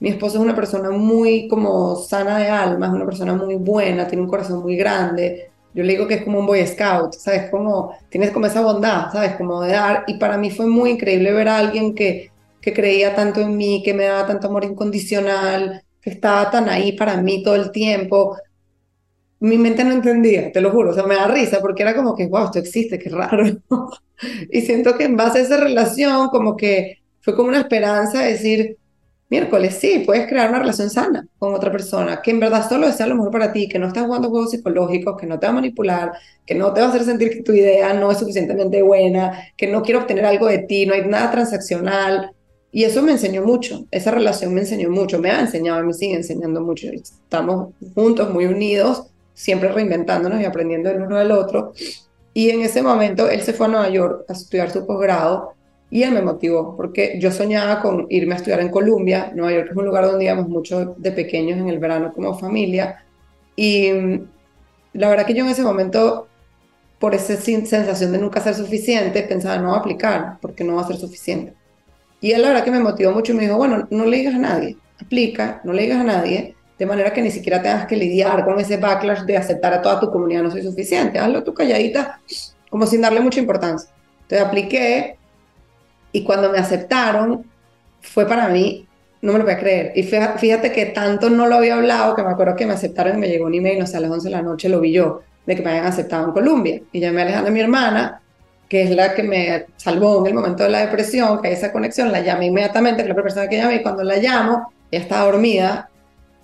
[0.00, 4.08] Mi esposo es una persona muy como sana de alma, es una persona muy buena,
[4.08, 7.50] tiene un corazón muy grande, yo le digo que es como un Boy Scout, ¿sabes?
[7.50, 9.34] Como, tienes como esa bondad, ¿sabes?
[9.34, 10.04] Como de dar.
[10.06, 13.82] Y para mí fue muy increíble ver a alguien que, que creía tanto en mí,
[13.84, 18.36] que me daba tanto amor incondicional, que estaba tan ahí para mí todo el tiempo.
[19.40, 22.14] mi mente no entendía, te lo juro, o sea, me da risa porque era como
[22.14, 23.44] que, wow, esto existe, qué raro.
[24.50, 28.32] y siento que en base a esa relación, como que fue como una esperanza de
[28.32, 28.78] decir,
[29.30, 33.06] miércoles, sí, puedes crear una relación sana con otra persona, que en verdad solo desea
[33.06, 35.54] lo mejor para ti, que no estás jugando juegos psicológicos, que no te va a
[35.56, 36.12] manipular,
[36.46, 39.66] que no te va a hacer sentir que tu idea no es suficientemente buena, que
[39.66, 42.32] no quiero obtener algo de ti, no hay nada transaccional.
[42.70, 46.16] Y eso me enseñó mucho, esa relación me enseñó mucho, me ha enseñado, me sigue
[46.16, 46.88] enseñando mucho.
[46.88, 51.72] Estamos juntos, muy unidos, siempre reinventándonos y aprendiendo el uno del otro.
[52.32, 55.53] Y en ese momento él se fue a Nueva York a estudiar su posgrado
[55.94, 59.30] y él me motivó, porque yo soñaba con irme a estudiar en Colombia.
[59.32, 63.04] Nueva York es un lugar donde íbamos mucho de pequeños en el verano como familia.
[63.54, 64.28] Y mm,
[64.94, 66.26] la verdad que yo en ese momento,
[66.98, 70.96] por esa sensación de nunca ser suficiente, pensaba, no aplicar, porque no va a ser
[70.96, 71.54] suficiente.
[72.20, 74.34] Y él la verdad que me motivó mucho y me dijo, bueno, no le digas
[74.34, 77.96] a nadie, aplica, no le digas a nadie, de manera que ni siquiera tengas que
[77.96, 81.54] lidiar con ese backlash de aceptar a toda tu comunidad no soy suficiente, hazlo tú
[81.54, 82.18] calladita,
[82.68, 83.88] como sin darle mucha importancia.
[84.22, 85.18] Entonces apliqué,
[86.14, 87.44] y cuando me aceptaron,
[88.00, 88.86] fue para mí,
[89.20, 89.92] no me lo voy a creer.
[89.96, 93.18] Y fíjate que tanto no lo había hablado que me acuerdo que me aceptaron y
[93.18, 95.22] me llegó un email, no sé, a las 11 de la noche lo vi yo,
[95.44, 96.80] de que me habían aceptado en Colombia.
[96.92, 98.22] Y llamé a Alejandra, mi hermana,
[98.68, 101.72] que es la que me salvó en el momento de la depresión, que hay esa
[101.72, 105.02] conexión, la llamé inmediatamente, que la primera persona que llamé, y cuando la llamo, ella
[105.02, 105.90] estaba dormida,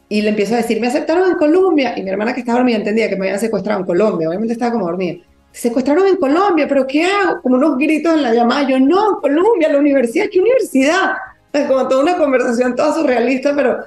[0.09, 2.79] y le empiezo a decir, me aceptaron en Colombia, y mi hermana que estaba dormida
[2.79, 5.23] entendía que me habían secuestrado en Colombia, obviamente estaba como dormida
[5.53, 7.43] secuestraron en Colombia, pero ¿qué hago?
[7.43, 11.13] Como unos gritos en la llamada, yo no, Colombia, la universidad, ¿qué universidad?
[11.53, 13.79] Es como toda una conversación toda surrealista, pero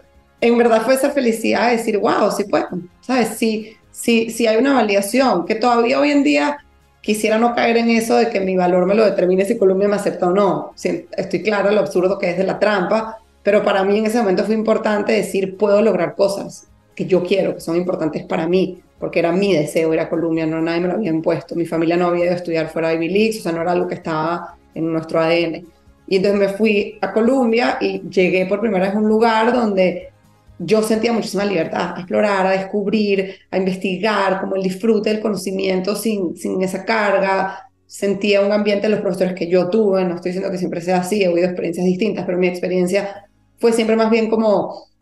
[0.41, 2.67] en verdad fue esa felicidad de decir, wow, sí puedo,
[3.01, 3.29] ¿sabes?
[3.37, 6.57] Sí, sí, sí hay una validación, que todavía hoy en día
[7.01, 9.95] quisiera no caer en eso de que mi valor me lo determine si Colombia me
[9.95, 10.73] acepta o no.
[10.75, 14.45] estoy clara lo absurdo que es de la trampa, pero para mí en ese momento
[14.45, 19.19] fue importante decir, puedo lograr cosas que yo quiero, que son importantes para mí porque
[19.19, 21.55] era mi deseo ir a Colombia, no nadie me lo había impuesto.
[21.55, 23.73] Mi familia no había ido a estudiar fuera de Ivy League, o sea, no era
[23.73, 25.67] algo que estaba en nuestro ADN.
[26.07, 30.13] Y entonces me fui a Colombia y llegué por primera vez a un lugar donde
[30.57, 35.97] yo sentía muchísima libertad a explorar, a descubrir, a investigar, como el disfrute del conocimiento
[35.97, 37.69] sin, sin esa carga.
[37.85, 40.99] Sentía un ambiente de los profesores que yo tuve, no estoy diciendo que siempre sea
[40.99, 43.25] así, he oído experiencias distintas, pero mi experiencia
[43.59, 44.92] fue siempre más bien como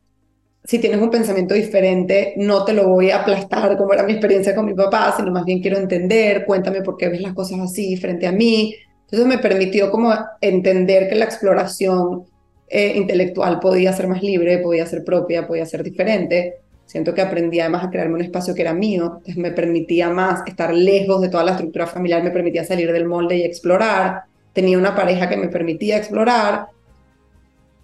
[0.71, 4.55] si tienes un pensamiento diferente, no te lo voy a aplastar como era mi experiencia
[4.55, 7.97] con mi papá, sino más bien quiero entender, cuéntame por qué ves las cosas así
[7.97, 8.73] frente a mí.
[9.01, 12.23] Entonces me permitió como entender que la exploración
[12.69, 16.59] eh, intelectual podía ser más libre, podía ser propia, podía ser diferente.
[16.85, 20.73] Siento que aprendí además a crearme un espacio que era mío, me permitía más estar
[20.73, 24.21] lejos de toda la estructura familiar, me permitía salir del molde y explorar.
[24.53, 26.67] Tenía una pareja que me permitía explorar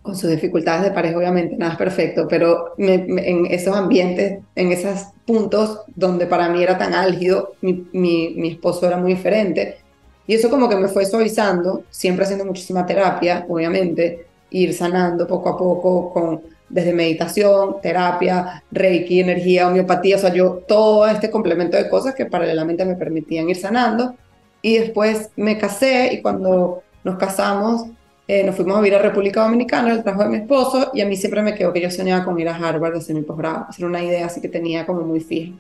[0.07, 5.07] con sus dificultades de pareja, obviamente, nada es perfecto, pero en esos ambientes, en esos
[5.25, 9.79] puntos donde para mí era tan álgido, mi, mi, esposo era muy diferente.
[10.25, 15.49] Y eso como que me fue suavizando, siempre haciendo muchísima terapia, obviamente, ir sanando poco
[15.49, 21.75] a poco con desde meditación, terapia, reiki, energía, homeopatía, o sea, yo todo este complemento
[21.75, 24.15] de cosas que paralelamente me permitían ir sanando.
[24.61, 27.87] Y después me casé y cuando nos casamos,
[28.27, 31.05] eh, nos fuimos a vivir a República Dominicana, el trabajo de mi esposo, y a
[31.05, 33.67] mí siempre me quedó que yo soñaba con ir a Harvard a hacer mi posgrado.
[33.77, 35.53] Era una idea así que tenía como muy fija.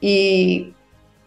[0.00, 0.74] Y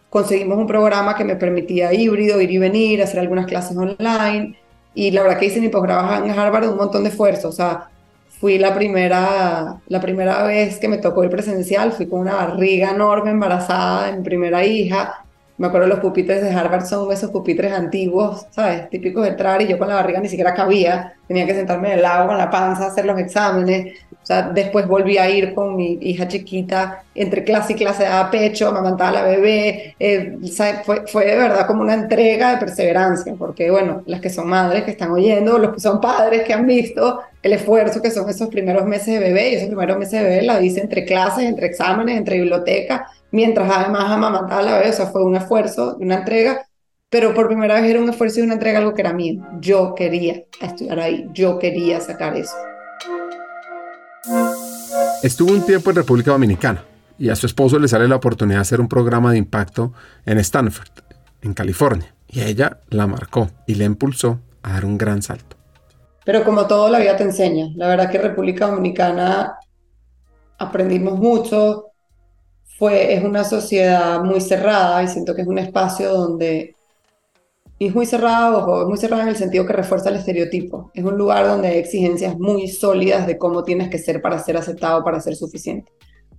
[0.08, 4.56] conseguimos un programa que me permitía híbrido, ir y venir, hacer algunas clases online.
[4.94, 7.48] Y la verdad que hice mi posgrado en Harvard un montón de esfuerzo.
[7.48, 7.88] O sea,
[8.28, 12.90] fui la primera, la primera vez que me tocó ir presencial, fui con una barriga
[12.92, 15.24] enorme, embarazada de mi primera hija
[15.56, 18.90] me acuerdo los pupitres de Harvard son esos pupitres antiguos, ¿sabes?
[18.90, 21.14] Típicos de entrar y yo con la barriga ni siquiera cabía.
[21.26, 23.94] Tenía que sentarme en el lado con la panza, hacer los exámenes.
[24.12, 28.30] O sea, después volví a ir con mi hija chiquita, entre clase y clase a
[28.30, 29.94] pecho, amamantaba a la bebé.
[29.98, 30.38] Eh,
[30.84, 34.84] fue, fue de verdad como una entrega de perseverancia, porque bueno, las que son madres
[34.84, 38.48] que están oyendo, los que son padres que han visto el esfuerzo que son esos
[38.48, 41.66] primeros meses de bebé, y esos primeros meses de bebé la hice entre clases, entre
[41.66, 46.16] exámenes, entre biblioteca, mientras además amamantaba a la bebé, o sea, fue un esfuerzo, una
[46.16, 46.66] entrega,
[47.14, 49.40] pero por primera vez era un esfuerzo y una entrega algo que era mío.
[49.60, 52.56] Yo quería estudiar ahí, yo quería sacar eso.
[55.22, 56.84] Estuvo un tiempo en República Dominicana
[57.16, 59.92] y a su esposo le sale la oportunidad de hacer un programa de impacto
[60.26, 60.88] en Stanford,
[61.42, 65.54] en California, y ella la marcó y le impulsó a dar un gran salto.
[66.24, 69.54] Pero como todo la vida te enseña, la verdad que República Dominicana
[70.58, 71.92] aprendimos mucho,
[72.76, 76.74] fue, es una sociedad muy cerrada y siento que es un espacio donde
[77.84, 80.90] y es muy cerrado, es muy cerrado en el sentido que refuerza el estereotipo.
[80.94, 84.56] Es un lugar donde hay exigencias muy sólidas de cómo tienes que ser para ser
[84.56, 85.92] aceptado, para ser suficiente.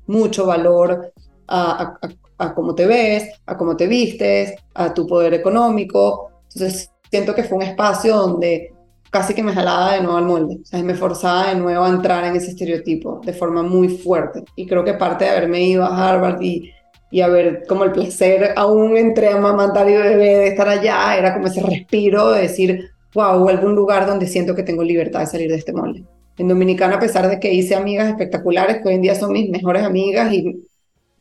[0.07, 1.13] Mucho valor
[1.47, 1.99] a,
[2.39, 6.31] a cómo te ves, a cómo te vistes, a tu poder económico.
[6.51, 8.73] Entonces siento que fue un espacio donde
[9.11, 11.89] casi que me jalaba de nuevo al molde, o sea, me forzaba de nuevo a
[11.89, 14.43] entrar en ese estereotipo de forma muy fuerte.
[14.55, 16.71] Y creo que parte de haberme ido a Harvard y,
[17.15, 21.47] y haber como el placer aún entre amamantar y bebé de estar allá, era como
[21.47, 25.27] ese respiro de decir, wow, vuelvo a un lugar donde siento que tengo libertad de
[25.27, 26.03] salir de este molde.
[26.37, 29.49] En Dominicana, a pesar de que hice amigas espectaculares, que hoy en día son mis
[29.49, 30.67] mejores amigas y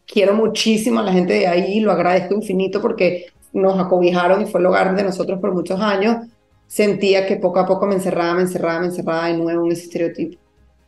[0.05, 4.59] quiero muchísimo a la gente de ahí, lo agradezco infinito porque nos acobijaron y fue
[4.59, 6.27] el hogar de nosotros por muchos años,
[6.67, 9.85] sentía que poco a poco me encerraba, me encerraba, me encerraba de nuevo en ese
[9.85, 10.44] estereotipo.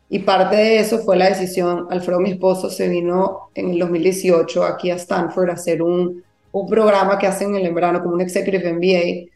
[0.08, 4.64] Y parte de eso fue la decisión, Alfredo, mi esposo, se vino en el 2018
[4.64, 8.20] aquí a Stanford a hacer un, un programa que hacen en el verano como un
[8.20, 9.30] Executive MBA.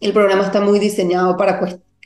[0.00, 1.60] El programa está muy diseñado para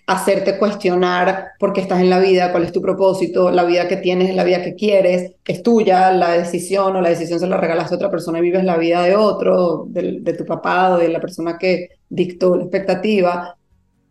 [0.09, 3.99] hacerte cuestionar por qué estás en la vida, cuál es tu propósito, la vida que
[3.99, 7.59] tienes es la vida que quieres, es tuya, la decisión o la decisión se la
[7.59, 10.99] regalaste a otra persona y vives la vida de otro, de, de tu papá o
[10.99, 13.58] de la persona que dictó la expectativa.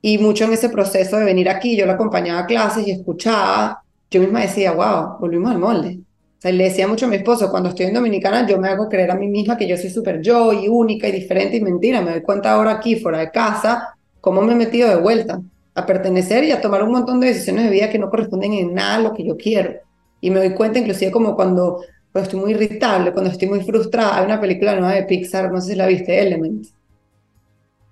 [0.02, 3.82] Y mucho en ese proceso de venir aquí, yo lo acompañaba a clases y escuchaba,
[4.10, 6.00] yo misma decía, wow, volvimos al molde.
[6.38, 8.88] O sea, le decía mucho a mi esposo, cuando estoy en Dominicana, yo me hago
[8.88, 12.02] creer a mí misma que yo soy súper yo y única y diferente y mentira.
[12.02, 15.41] Me doy cuenta ahora aquí, fuera de casa, cómo me he metido de vuelta
[15.74, 18.74] a pertenecer y a tomar un montón de decisiones de vida que no corresponden en
[18.74, 19.74] nada a lo que yo quiero.
[20.22, 21.82] Y me doy cuenta inclusive como cuando,
[22.12, 24.18] cuando estoy muy irritable, cuando estoy muy frustrada.
[24.18, 26.68] Hay una película nueva de Pixar, no sé si la viste, Element.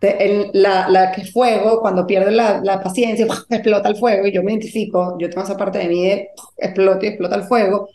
[0.02, 4.32] El, la, la que es fuego, cuando pierde la, la paciencia, explota el fuego y
[4.32, 7.90] yo me identifico, yo tengo esa parte de mí de explota y explota el fuego.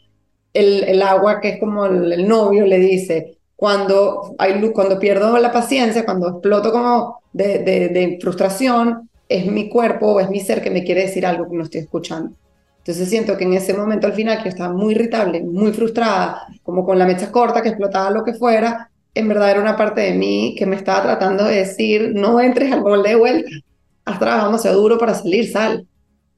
[0.52, 5.52] El, el agua, que es como el, novio, le dice, cuando, hay, cuando pierdo la
[5.52, 10.60] paciencia, cuando exploto como de, de, de frustración, es mi cuerpo o es mi ser
[10.60, 12.34] que me quiere decir algo que no estoy escuchando.
[12.78, 16.84] Entonces siento que en ese momento al final, que estaba muy irritable, muy frustrada, como
[16.84, 20.14] con la mecha corta, que explotaba lo que fuera, en verdad era una parte de
[20.14, 23.50] mí que me estaba tratando de decir, no entres al molde de vuelta,
[24.04, 25.86] has trabajado demasiado duro para salir, sal.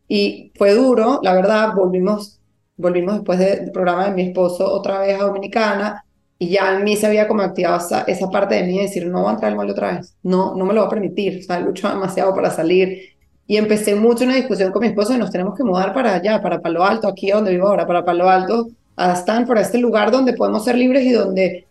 [0.09, 2.41] Y fue duro, la verdad, volvimos,
[2.77, 6.05] volvimos después del programa de mi esposo otra vez a Dominicana,
[6.39, 9.07] y ya en mí se había como activado esa, esa parte de mí de decir,
[9.07, 11.39] no voy a entrar al molde otra vez, no, no me lo voy a permitir,
[11.39, 12.99] o sea, lucho demasiado para salir.
[13.47, 16.43] Y empecé mucho una discusión con mi esposo y nos tenemos que mudar para allá,
[16.43, 20.11] para Palo Alto, aquí donde vivo ahora, para Palo Alto, a Stanford, a este lugar
[20.11, 21.67] donde podemos ser libres y donde,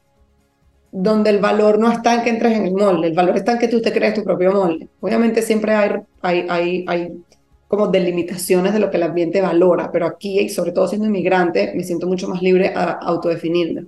[0.92, 3.60] donde el valor no está en que entres en el molde, el valor está en
[3.60, 4.90] que tú te crees tu propio molde.
[5.00, 7.24] Obviamente siempre hay, hay, hay,
[7.68, 11.72] como delimitaciones de lo que el ambiente valora, pero aquí, y sobre todo siendo inmigrante,
[11.76, 13.84] me siento mucho más libre a autodefinirlo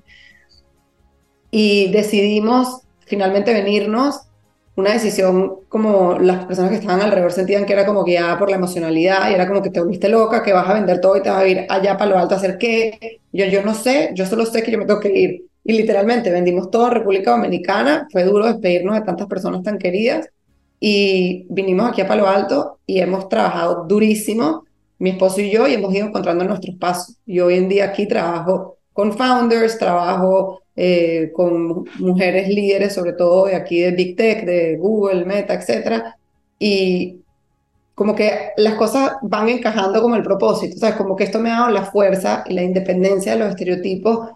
[1.55, 4.21] y decidimos finalmente venirnos.
[4.75, 8.55] Una decisión como las personas que estaban alrededor sentían que era como guiada por la
[8.55, 11.29] emocionalidad y era como que te volviste loca, que vas a vender todo y te
[11.29, 13.21] vas a ir allá para lo alto a hacer qué.
[13.31, 15.45] Yo, yo no sé, yo solo sé que yo me tengo que ir.
[15.63, 18.07] Y literalmente vendimos todo República Dominicana.
[18.11, 20.29] Fue duro despedirnos de tantas personas tan queridas.
[20.79, 24.65] Y vinimos aquí a Palo Alto y hemos trabajado durísimo,
[24.99, 27.15] mi esposo y yo, y hemos ido encontrando nuestros pasos.
[27.25, 33.45] Y hoy en día aquí trabajo con founders, trabajo eh, con mujeres líderes, sobre todo
[33.45, 36.03] de aquí de Big Tech, de Google, Meta, etc.
[36.59, 37.21] Y
[37.95, 40.95] como que las cosas van encajando como el propósito, ¿sabes?
[40.95, 44.29] Como que esto me ha dado la fuerza y la independencia de los estereotipos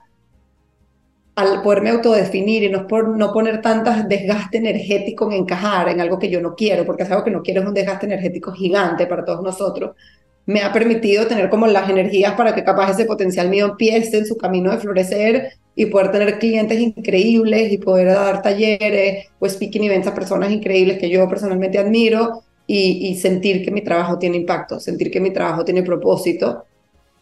[1.37, 6.17] al poderme autodefinir y no, por, no poner tantas desgaste energético en encajar en algo
[6.17, 9.05] que yo no quiero, porque es algo que no quiero es un desgaste energético gigante
[9.05, 9.95] para todos nosotros,
[10.47, 14.25] me ha permitido tener como las energías para que capaz ese potencial mío empiece en
[14.25, 19.83] su camino de florecer y poder tener clientes increíbles y poder dar talleres o speaking
[19.83, 24.37] events a personas increíbles que yo personalmente admiro y, y sentir que mi trabajo tiene
[24.37, 26.63] impacto, sentir que mi trabajo tiene propósito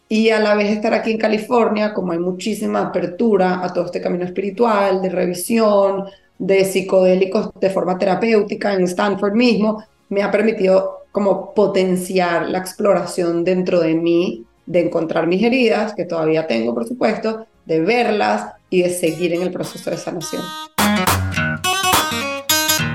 [0.08, 4.00] y a la vez estar aquí en California, como hay muchísima apertura a todo este
[4.00, 6.04] camino espiritual, de revisión,
[6.38, 13.42] de psicodélicos de forma terapéutica en Stanford mismo, me ha permitido como potenciar la exploración
[13.42, 18.82] dentro de mí, de encontrar mis heridas, que todavía tengo, por supuesto, de verlas y
[18.82, 20.42] de seguir en el proceso de sanación.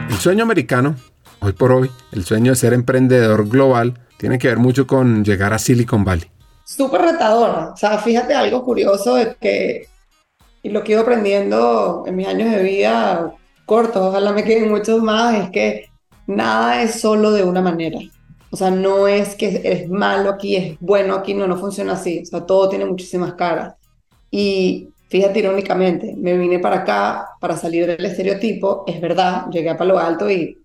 [0.10, 0.96] El sueño americano,
[1.40, 5.54] hoy por hoy, el sueño de ser emprendedor global, tiene que ver mucho con llegar
[5.54, 6.30] a Silicon Valley.
[6.66, 7.72] Súper retadora.
[7.74, 9.88] O sea, fíjate algo curioso de que,
[10.64, 13.34] y lo que he ido aprendiendo en mis años de vida
[13.66, 15.86] cortos, ojalá me queden muchos más, es que
[16.28, 18.00] nada es solo de una manera.
[18.52, 22.22] O sea, no es que es malo aquí, es bueno aquí, no, no funciona así.
[22.24, 23.76] O sea, todo tiene muchísimas caras.
[24.30, 29.78] Y fíjate irónicamente, me vine para acá para salir del estereotipo, es verdad, llegué a
[29.78, 30.61] Palo Alto y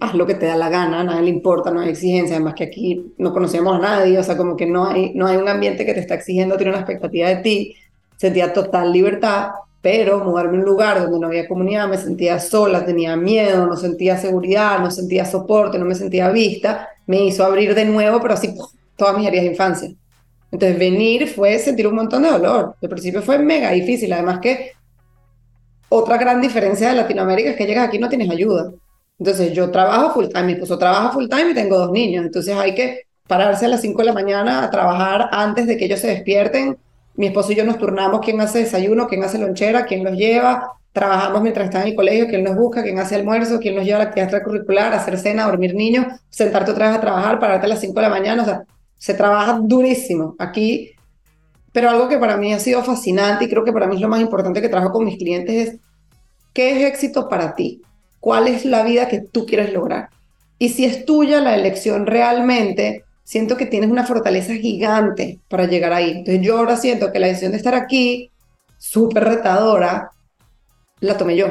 [0.00, 2.54] haz lo que te da la gana, a nadie le importa, no hay exigencia, además
[2.54, 5.48] que aquí no conocemos a nadie, o sea, como que no hay, no hay un
[5.48, 7.76] ambiente que te está exigiendo, tiene una expectativa de ti.
[8.16, 9.50] sentía total libertad,
[9.80, 13.76] pero mudarme a un lugar donde no había comunidad, me sentía sola, tenía miedo, no
[13.76, 18.34] sentía seguridad, no sentía soporte, no me sentía vista, me hizo abrir de nuevo, pero
[18.34, 18.54] así
[18.96, 19.90] todas mis áreas de infancia.
[20.50, 22.74] Entonces venir fue sentir un montón de dolor.
[22.82, 24.72] Al principio fue mega difícil, además que
[25.88, 28.72] otra gran diferencia de Latinoamérica es que llegas aquí y no tienes ayuda.
[29.18, 32.24] Entonces yo trabajo full time, mi esposo trabaja full time y tengo dos niños.
[32.24, 35.84] Entonces hay que pararse a las 5 de la mañana a trabajar antes de que
[35.86, 36.78] ellos se despierten.
[37.14, 40.72] Mi esposo y yo nos turnamos quién hace desayuno, quién hace lonchera, quién los lleva.
[40.92, 43.96] Trabajamos mientras están en el colegio, quién los busca, quién hace almuerzo, quién los lleva
[43.96, 47.68] a la actividad extracurricular, hacer cena, dormir niños, sentarte otra vez a trabajar, pararte a
[47.68, 48.42] las 5 de la mañana.
[48.42, 48.62] O sea,
[48.96, 50.92] se trabaja durísimo aquí.
[51.72, 54.08] Pero algo que para mí ha sido fascinante y creo que para mí es lo
[54.08, 55.80] más importante que trabajo con mis clientes es
[56.52, 57.82] ¿qué es éxito para ti?
[58.20, 60.10] Cuál es la vida que tú quieres lograr.
[60.58, 65.92] Y si es tuya la elección realmente, siento que tienes una fortaleza gigante para llegar
[65.92, 66.10] ahí.
[66.10, 68.30] Entonces yo ahora siento que la decisión de estar aquí,
[68.76, 70.10] súper retadora,
[71.00, 71.46] la tomé yo.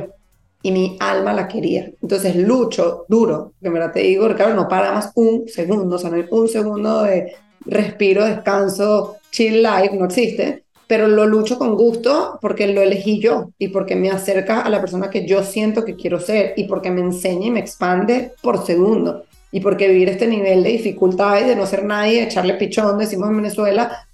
[0.62, 1.90] Y mi alma la quería.
[2.02, 6.26] Entonces lucho duro, que me te digo, claro, no paramos un segundo, o sea, no
[6.32, 12.68] un segundo de respiro, descanso, chill life, no existe pero lo lucho con gusto porque
[12.68, 16.20] lo elegí yo y porque me acerca a la persona que yo siento que quiero
[16.20, 20.64] ser y porque me enseña y me expande por segundo y porque vivir este nivel
[20.64, 24.08] de dificultad y de no ser nadie, echarle pichón, decimos en Venezuela,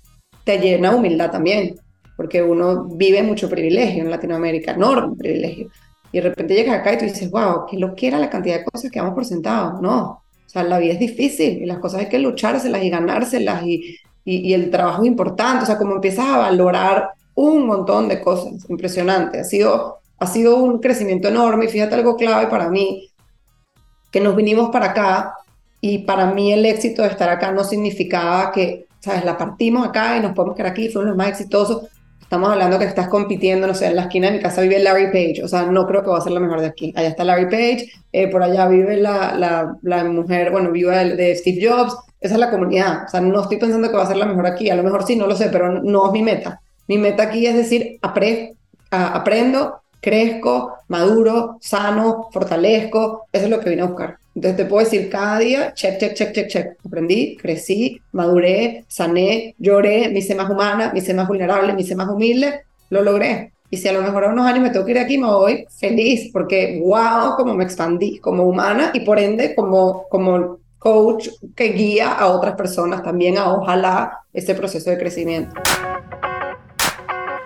[0.44, 1.76] te llena humildad también,
[2.16, 5.70] porque uno vive mucho privilegio en Latinoamérica, enorme privilegio.
[6.12, 8.60] Y de repente llegas acá y tú dices, wow, qué lo que era la cantidad
[8.60, 9.82] de cosas que damos por sentado.
[9.82, 13.66] No, o sea, la vida es difícil y las cosas hay que luchárselas y ganárselas
[13.66, 18.22] y, y, el trabajo es importante, o sea, como empiezas a valorar un montón de
[18.22, 23.10] cosas, impresionante, ha sido, ha sido un crecimiento enorme y fíjate algo clave para mí,
[24.12, 25.36] que nos vinimos para acá
[25.82, 30.16] y para mí el éxito de estar acá no significaba que, sabes, la partimos acá
[30.18, 31.88] y nos podemos quedar aquí, fuimos los más exitosos,
[32.34, 35.12] Estamos hablando que estás compitiendo, no sé, en la esquina de mi casa vive Larry
[35.12, 36.92] Page, o sea, no creo que va a ser la mejor de aquí.
[36.96, 41.16] Allá está Larry Page, eh, por allá vive la, la, la mujer, bueno, vive de,
[41.16, 43.04] de, Steve Jobs, esa es la comunidad.
[43.06, 45.06] O sea, no estoy pensando que va a ser la mejor aquí, a lo mejor
[45.06, 46.60] sí, no lo sé, pero no es mi meta.
[46.88, 48.56] Mi meta aquí es decir, apre,
[48.90, 54.18] aprendo, crezco, maduro, sano, fortalezco, eso es lo que vine a buscar.
[54.36, 56.68] Entonces te puedo decir cada día, check, check, check, check, check.
[56.86, 61.96] Aprendí, crecí, maduré, sané, lloré, me hice más humana, me hice más vulnerable, me hice
[61.96, 63.54] más humilde, lo logré.
[63.70, 65.66] Y si a lo mejor a unos años me tengo que ir aquí, me voy
[65.80, 71.70] feliz, porque wow, como me expandí como humana y por ende como, como coach que
[71.70, 75.56] guía a otras personas también a ojalá ese proceso de crecimiento.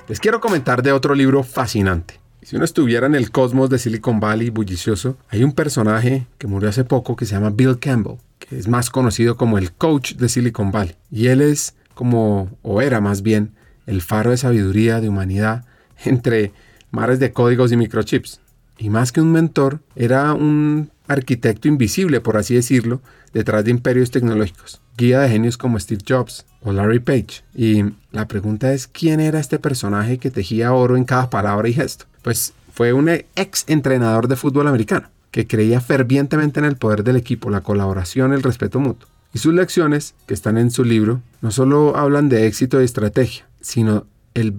[0.08, 4.22] Les quiero comentar de otro libro fascinante si uno estuviera en el cosmos de Silicon
[4.22, 8.58] Valley bullicioso, hay un personaje que murió hace poco que se llama Bill Campbell, que
[8.58, 10.96] es más conocido como el coach de Silicon Valley.
[11.12, 13.52] Y él es como, o era más bien,
[13.86, 15.66] el faro de sabiduría, de humanidad,
[16.06, 16.54] entre
[16.90, 18.40] mares de códigos y microchips.
[18.78, 23.02] Y más que un mentor, era un arquitecto invisible, por así decirlo,
[23.34, 27.44] detrás de imperios tecnológicos, guía de genios como Steve Jobs o Larry Page.
[27.54, 27.84] Y
[28.14, 32.06] la pregunta es, ¿quién era este personaje que tejía oro en cada palabra y gesto?
[32.28, 37.16] Pues fue un ex entrenador de fútbol americano, que creía fervientemente en el poder del
[37.16, 39.08] equipo, la colaboración, el respeto mutuo.
[39.34, 43.48] Y sus lecciones, que están en su libro, no solo hablan de éxito y estrategia,
[43.62, 44.56] sino el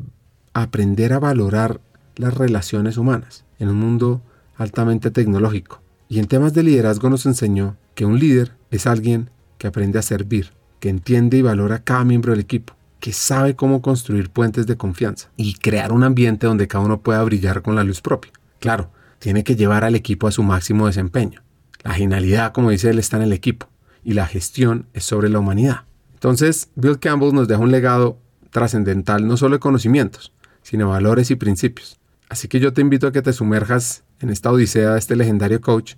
[0.54, 1.78] aprender a valorar
[2.16, 4.22] las relaciones humanas en un mundo
[4.56, 5.82] altamente tecnológico.
[6.08, 10.02] Y en temas de liderazgo nos enseñó que un líder es alguien que aprende a
[10.02, 14.76] servir, que entiende y valora cada miembro del equipo, que sabe cómo construir puentes de
[14.76, 18.32] confianza y crear un ambiente donde cada uno pueda brillar con la luz propia.
[18.58, 21.42] Claro, tiene que llevar al equipo a su máximo desempeño.
[21.82, 23.68] La genialidad, como dice él, está en el equipo
[24.04, 25.82] y la gestión es sobre la humanidad.
[26.14, 28.18] Entonces, Bill Campbell nos deja un legado
[28.50, 30.32] trascendental no solo de conocimientos,
[30.62, 31.98] sino valores y principios.
[32.28, 35.60] Así que yo te invito a que te sumerjas en esta odisea de este legendario
[35.60, 35.94] coach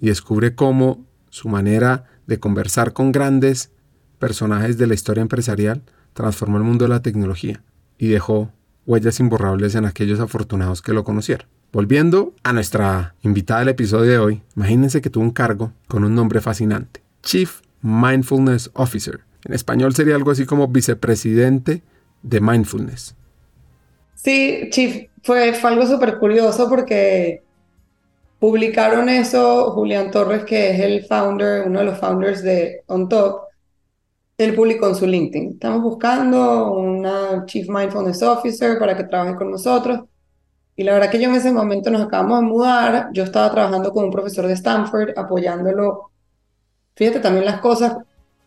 [0.00, 3.70] y descubre cómo su manera de conversar con grandes
[4.18, 5.82] personajes de la historia empresarial
[6.14, 7.62] transformó el mundo de la tecnología
[7.98, 8.50] y dejó
[8.86, 11.46] huellas imborrables en aquellos afortunados que lo conocieron.
[11.72, 16.14] Volviendo a nuestra invitada del episodio de hoy, imagínense que tuvo un cargo con un
[16.14, 19.20] nombre fascinante, Chief Mindfulness Officer.
[19.44, 21.82] En español sería algo así como vicepresidente
[22.22, 23.14] de Mindfulness.
[24.14, 27.42] Sí, Chief, fue, algo súper curioso porque
[28.38, 33.42] publicaron eso, Julián Torres, que es el founder, uno de los founders de On Top,
[34.38, 35.52] él publicó en su LinkedIn.
[35.52, 40.00] Estamos buscando una Chief Mindfulness Officer para que trabaje con nosotros.
[40.76, 43.08] Y la verdad que yo en ese momento nos acabamos de mudar.
[43.12, 46.10] Yo estaba trabajando con un profesor de Stanford, apoyándolo.
[46.96, 47.96] Fíjate también las cosas,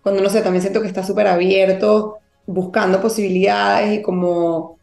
[0.04, 4.78] cuando no sé, también siento que está súper abierto, buscando posibilidades y como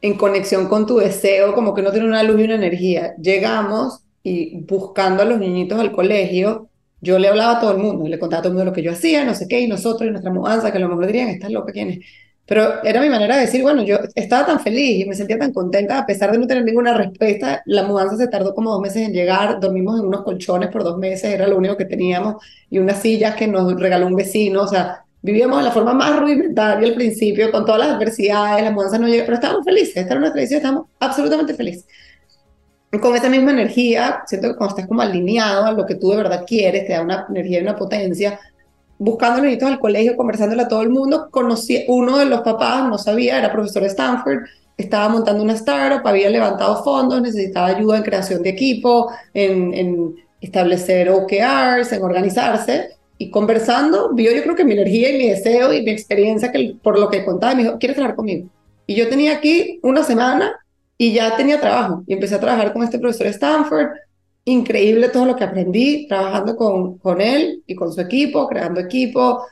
[0.00, 3.14] en conexión con tu deseo, como que no tiene una luz y una energía.
[3.16, 6.68] Llegamos y buscando a los niñitos al colegio,
[7.02, 8.82] yo le hablaba a todo el mundo, le contaba a todo el mundo lo que
[8.82, 11.28] yo hacía, no sé qué, y nosotros y nuestra mudanza, que a lo mejor dirían,
[11.28, 11.98] estás loca, ¿quién es?
[12.46, 15.52] Pero era mi manera de decir, bueno, yo estaba tan feliz y me sentía tan
[15.52, 19.08] contenta, a pesar de no tener ninguna respuesta, la mudanza se tardó como dos meses
[19.08, 22.36] en llegar, dormimos en unos colchones por dos meses, era lo único que teníamos,
[22.70, 26.20] y unas sillas que nos regaló un vecino, o sea, vivíamos de la forma más
[26.20, 30.12] rudimentaria al principio, con todas las adversidades, la mudanza no llegó, pero estábamos felices, esta
[30.12, 31.86] era nuestra decisión, estábamos absolutamente felices.
[33.00, 36.18] Con esa misma energía, siento que cuando estás como alineado a lo que tú de
[36.18, 38.38] verdad quieres, te da una energía y una potencia,
[38.98, 42.98] buscando niñitos al colegio, conversándole a todo el mundo, conocí, uno de los papás, no
[42.98, 44.40] sabía, era profesor de Stanford,
[44.76, 50.14] estaba montando una startup, había levantado fondos, necesitaba ayuda en creación de equipo, en, en
[50.40, 55.72] establecer OKRs, en organizarse, y conversando, vio yo creo que mi energía y mi deseo
[55.72, 58.48] y mi experiencia que, por lo que contaba, me dijo, ¿quieres trabajar conmigo?
[58.86, 60.61] Y yo tenía aquí una semana
[61.02, 62.04] y ya tenía trabajo.
[62.06, 63.88] Y empecé a trabajar con este profesor de Stanford.
[64.44, 69.44] Increíble todo lo que aprendí trabajando con, con él y con su equipo, creando equipo,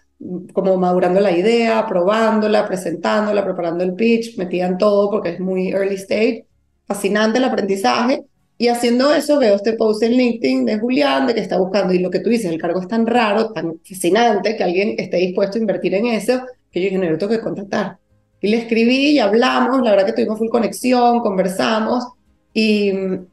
[0.53, 5.97] como madurando la idea, probándola, presentándola, preparando el pitch, metían todo porque es muy early
[5.97, 6.47] stage.
[6.87, 8.23] Fascinante el aprendizaje.
[8.57, 11.99] Y haciendo eso veo este post en LinkedIn de Julián, de que está buscando, y
[11.99, 15.59] lo que tú dices, el cargo es tan raro, tan fascinante, que alguien esté dispuesto
[15.59, 17.99] a invertir en eso, que yo dije, no, yo tengo que contactar.
[18.41, 22.07] Y le escribí y hablamos, la verdad que tuvimos full conexión, conversamos,
[22.53, 23.27] y mm,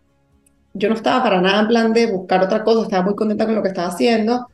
[0.74, 3.56] yo no estaba para nada en plan de buscar otra cosa, estaba muy contenta con
[3.56, 4.48] lo que estaba haciendo,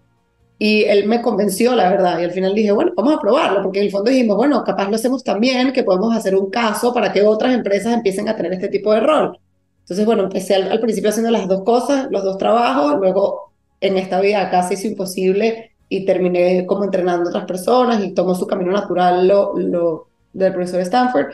[0.60, 3.80] y él me convenció, la verdad, y al final dije, bueno, vamos a probarlo, porque
[3.80, 7.12] en el fondo dijimos, bueno, capaz lo hacemos también, que podemos hacer un caso para
[7.12, 9.38] que otras empresas empiecen a tener este tipo de rol.
[9.80, 13.52] Entonces, bueno, empecé al, principio haciendo las dos cosas, los dos trabajos, luego
[13.82, 18.34] en esta vida casi hizo imposible y terminé como entrenando a otras personas y tomó
[18.34, 21.28] su camino natural lo, lo del profesor Stanford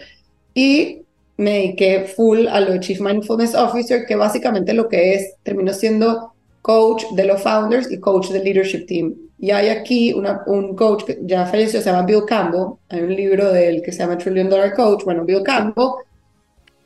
[0.54, 1.04] y
[1.38, 6.34] me dediqué full a lo Chief Mindfulness Officer, que básicamente lo que es, terminó siendo
[6.62, 9.16] coach de los founders y coach del leadership team.
[9.40, 13.16] Y hay aquí una, un coach que ya falleció, se llama Bill Campbell, hay un
[13.16, 15.92] libro de él que se llama Trillion Dollar Coach, bueno, Bill Campbell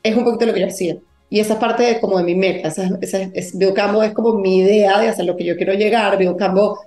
[0.04, 0.98] es un poquito lo que yo hacía
[1.34, 4.58] y esa parte de, como de mi meta, esa, esa, es, Biocambo es como mi
[4.58, 6.16] idea de hacer lo que yo quiero llegar.
[6.16, 6.82] Biocambo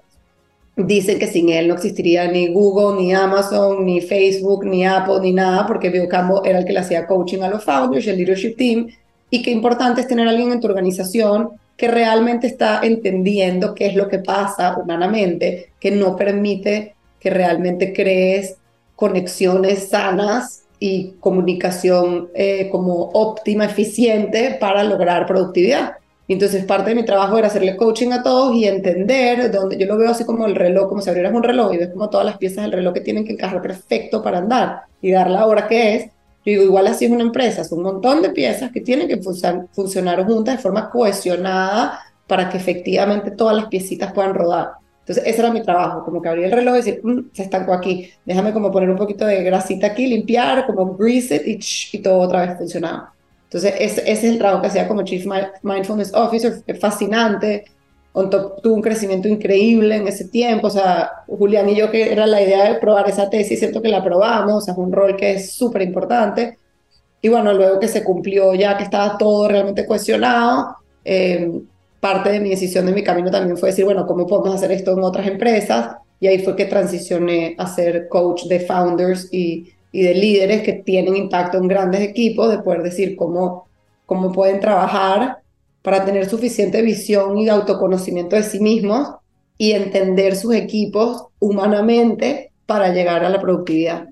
[0.76, 5.32] dice que sin él no existiría ni Google, ni Amazon, ni Facebook, ni Apple, ni
[5.32, 8.56] nada, porque Biocambo era el que le hacía coaching a los founders y el leadership
[8.56, 8.88] team.
[9.30, 13.94] Y qué importante es tener alguien en tu organización que realmente está entendiendo qué es
[13.94, 18.56] lo que pasa humanamente, que no permite que realmente crees
[18.94, 25.96] conexiones sanas y comunicación eh, como óptima, eficiente para lograr productividad.
[26.28, 29.96] Entonces parte de mi trabajo era hacerle coaching a todos y entender dónde yo lo
[29.96, 32.36] veo así como el reloj, como si abrieras un reloj y ves como todas las
[32.38, 35.94] piezas del reloj que tienen que encajar perfecto para andar y dar la hora que
[35.94, 36.04] es.
[36.44, 39.20] Yo digo, igual así es una empresa, son un montón de piezas que tienen que
[39.72, 44.72] funcionar juntas de forma cohesionada para que efectivamente todas las piecitas puedan rodar.
[45.00, 47.72] Entonces, ese era mi trabajo, como que abrir el reloj y decir, mm, se estancó
[47.72, 51.46] aquí, déjame como poner un poquito de grasita aquí, limpiar, como grease it
[51.92, 53.15] y, y todo otra vez funcionaba.
[53.46, 55.24] Entonces, ese, es el trabajo que hacía como Chief
[55.62, 57.64] Mindfulness Officer, fascinante,
[58.12, 62.40] tuvo un crecimiento increíble en ese tiempo, o sea, Julián y yo que era la
[62.40, 65.32] idea de probar esa tesis, siento que la probamos, o sea, es un rol que
[65.32, 66.58] es súper importante.
[67.20, 71.50] Y bueno, luego que se cumplió ya que estaba todo realmente cuestionado, eh,
[72.00, 74.92] parte de mi decisión de mi camino también fue decir, bueno, ¿cómo podemos hacer esto
[74.92, 75.96] en otras empresas?
[76.18, 80.74] Y ahí fue que transicioné a ser coach de founders y, y de líderes que
[80.74, 83.68] tienen impacto en grandes equipos, de poder decir cómo,
[84.04, 85.38] cómo pueden trabajar
[85.82, 89.08] para tener suficiente visión y autoconocimiento de sí mismos
[89.58, 94.06] y entender sus equipos humanamente para llegar a la productividad.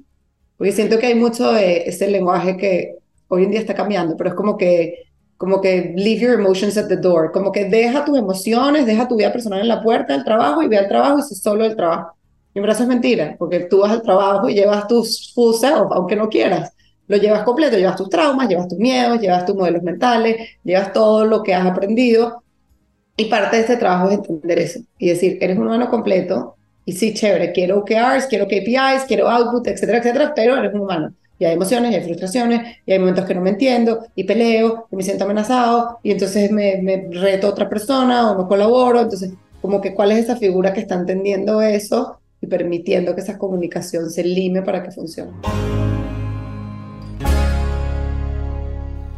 [0.56, 2.94] Porque siento que hay mucho de ese lenguaje que
[3.28, 5.04] hoy en día está cambiando, pero es como que
[5.36, 9.16] como que leave your emotions at the door, como que deja tus emociones, deja tu
[9.16, 11.76] vida personal en la puerta del trabajo y ve al trabajo y sé solo el
[11.76, 12.16] trabajo.
[12.54, 16.16] En verdad es mentira, porque tú vas al trabajo y llevas tus full self, aunque
[16.16, 16.72] no quieras.
[17.08, 21.24] Lo llevas completo, llevas tus traumas, llevas tus miedos, llevas tus modelos mentales, llevas todo
[21.24, 22.42] lo que has aprendido.
[23.16, 26.92] Y parte de este trabajo es entender eso y decir, eres un humano completo y
[26.92, 31.44] sí, chévere, quiero OKRs, quiero KPIs, quiero output, etcétera, etcétera, pero eres un humano y
[31.44, 34.96] hay emociones, y hay frustraciones, y hay momentos que no me entiendo, y peleo, y
[34.96, 39.00] me siento amenazado, y entonces me, me reto a otra persona o no colaboro.
[39.00, 43.38] Entonces, como que cuál es esa figura que está entendiendo eso y permitiendo que esa
[43.38, 45.32] comunicación se lime para que funcione.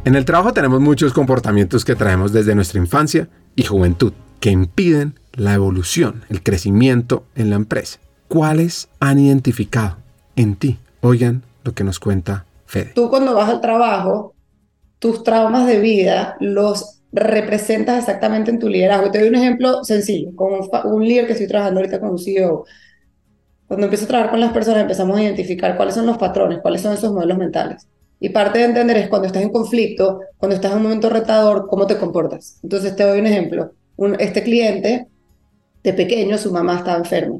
[0.05, 5.15] En el trabajo tenemos muchos comportamientos que traemos desde nuestra infancia y juventud que impiden
[5.33, 7.99] la evolución, el crecimiento en la empresa.
[8.29, 9.97] ¿Cuáles han identificado
[10.35, 10.79] en ti?
[11.01, 12.91] Oigan, lo que nos cuenta Fede.
[12.95, 14.33] Tú cuando vas al trabajo,
[14.99, 19.11] tus traumas de vida los representas exactamente en tu liderazgo.
[19.11, 22.19] Te doy un ejemplo sencillo, con un, un líder que estoy trabajando ahorita con un
[22.19, 22.65] CEO.
[23.67, 26.81] Cuando empiezo a trabajar con las personas empezamos a identificar cuáles son los patrones, cuáles
[26.81, 27.87] son esos modelos mentales.
[28.19, 31.67] Y parte de entender es cuando estás en conflicto, cuando estás en un momento retador,
[31.67, 32.59] cómo te comportas.
[32.63, 33.73] Entonces te doy un ejemplo.
[34.19, 35.07] Este cliente,
[35.83, 37.39] de pequeño, su mamá estaba enferma.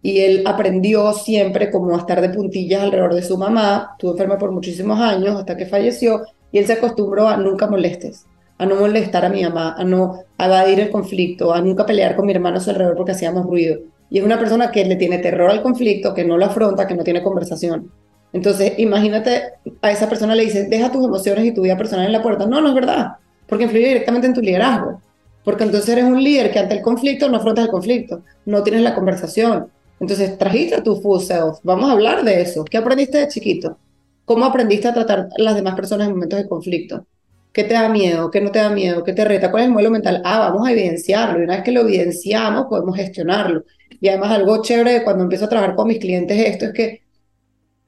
[0.00, 3.90] Y él aprendió siempre como a estar de puntillas alrededor de su mamá.
[3.92, 6.22] Estuvo enferma por muchísimos años hasta que falleció.
[6.50, 10.22] Y él se acostumbró a nunca molestes, a no molestar a mi mamá, a no
[10.38, 13.80] evadir el conflicto, a nunca pelear con mi hermano a su alrededor porque hacíamos ruido.
[14.10, 16.94] Y es una persona que le tiene terror al conflicto, que no lo afronta, que
[16.94, 17.90] no tiene conversación.
[18.32, 19.42] Entonces, imagínate,
[19.80, 22.46] a esa persona le dices, deja tus emociones y tu vida personal en la puerta.
[22.46, 23.12] No, no es verdad,
[23.46, 25.00] porque influye directamente en tu liderazgo.
[25.44, 28.82] Porque entonces eres un líder que ante el conflicto no afrontas el conflicto, no tienes
[28.82, 29.68] la conversación.
[30.00, 31.58] Entonces, trajiste tu full self.
[31.62, 32.64] Vamos a hablar de eso.
[32.64, 33.78] ¿Qué aprendiste de chiquito?
[34.24, 37.06] ¿Cómo aprendiste a tratar a las demás personas en momentos de conflicto?
[37.52, 38.30] ¿Qué te da miedo?
[38.30, 39.02] ¿Qué no te da miedo?
[39.02, 39.50] ¿Qué te reta?
[39.50, 40.20] ¿Cuál es el modelo mental?
[40.24, 41.40] Ah, vamos a evidenciarlo.
[41.40, 43.64] Y una vez que lo evidenciamos, podemos gestionarlo.
[44.00, 47.02] Y además, algo chévere cuando empiezo a trabajar con mis clientes, esto es que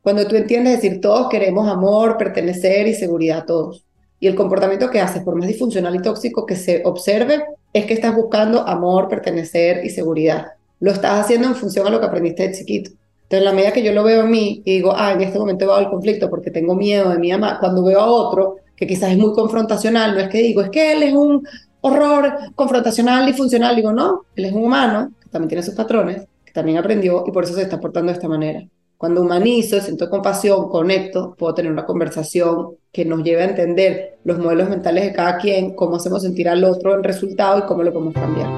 [0.02, 3.84] cuando tú entiendes decir todos queremos amor, pertenecer y seguridad a todos.
[4.18, 7.94] Y el comportamiento que haces, por más disfuncional y tóxico que se observe, es que
[7.94, 10.46] estás buscando amor, pertenecer y seguridad.
[10.80, 12.90] Lo estás haciendo en función a lo que aprendiste de chiquito.
[12.90, 15.38] Entonces, en la medida que yo lo veo en mí y digo, ah, en este
[15.38, 18.86] momento veo el conflicto porque tengo miedo de mi mamá, cuando veo a otro que
[18.86, 21.46] quizás es muy confrontacional, no es que digo, es que él es un
[21.82, 26.52] horror confrontacional y funcional, digo, no, él es un humano también tiene sus patrones, que
[26.52, 28.62] también aprendió y por eso se está portando de esta manera.
[29.00, 34.38] Cuando humanizo, siento compasión, conecto, puedo tener una conversación que nos lleve a entender los
[34.38, 37.92] modelos mentales de cada quien, cómo hacemos sentir al otro el resultado y cómo lo
[37.94, 38.50] podemos cambiar.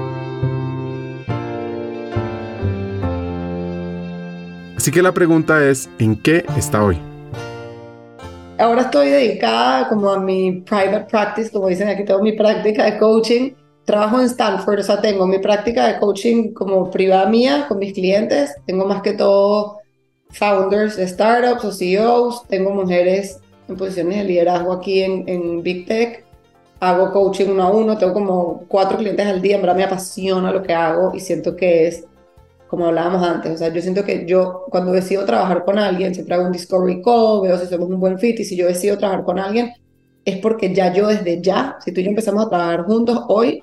[4.76, 6.98] Así que la pregunta es, ¿en qué está hoy?
[8.58, 12.98] Ahora estoy dedicada como a mi private practice, como dicen aquí, tengo mi práctica de
[12.98, 13.52] coaching.
[13.84, 17.92] Trabajo en Stanford, o sea, tengo mi práctica de coaching como privada mía con mis
[17.92, 18.54] clientes.
[18.64, 19.78] Tengo más que todo
[20.30, 25.86] founders de startups o CEOs, tengo mujeres en posiciones de liderazgo aquí en, en Big
[25.86, 26.24] Tech,
[26.80, 30.50] hago coaching uno a uno, tengo como cuatro clientes al día, en verdad me apasiona
[30.50, 32.04] lo que hago y siento que es,
[32.66, 36.34] como hablábamos antes, o sea, yo siento que yo cuando decido trabajar con alguien, siempre
[36.34, 39.24] hago un discovery call, veo si somos un buen fit y si yo decido trabajar
[39.24, 39.72] con alguien,
[40.24, 43.62] es porque ya yo desde ya, si tú y yo empezamos a trabajar juntos hoy,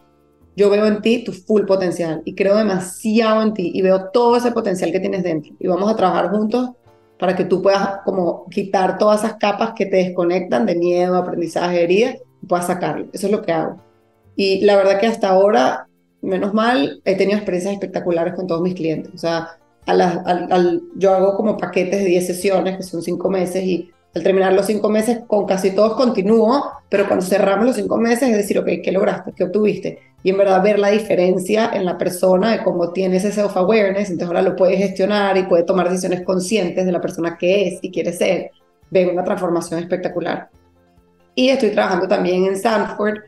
[0.55, 4.35] yo veo en ti tu full potencial y creo demasiado en ti y veo todo
[4.35, 6.71] ese potencial que tienes dentro y vamos a trabajar juntos
[7.17, 11.83] para que tú puedas como quitar todas esas capas que te desconectan de miedo, aprendizaje,
[11.83, 13.07] herida y puedas sacarlo.
[13.11, 13.81] Eso es lo que hago.
[14.35, 15.87] Y la verdad que hasta ahora,
[16.21, 19.13] menos mal, he tenido experiencias espectaculares con todos mis clientes.
[19.13, 19.49] O sea,
[19.85, 24.53] al, yo hago como paquetes de 10 sesiones, que son 5 meses, y al terminar
[24.53, 28.57] los 5 meses, con casi todos continúo, pero cuando cerramos los 5 meses es decir,
[28.57, 29.33] ok, ¿qué lograste?
[29.35, 29.99] ¿Qué obtuviste?
[30.23, 34.27] y en verdad ver la diferencia en la persona de cómo tiene ese self-awareness, entonces
[34.27, 37.91] ahora lo puede gestionar y puede tomar decisiones conscientes de la persona que es y
[37.91, 38.51] quiere ser,
[38.89, 40.49] ven una transformación espectacular.
[41.35, 43.19] Y estoy trabajando también en Stanford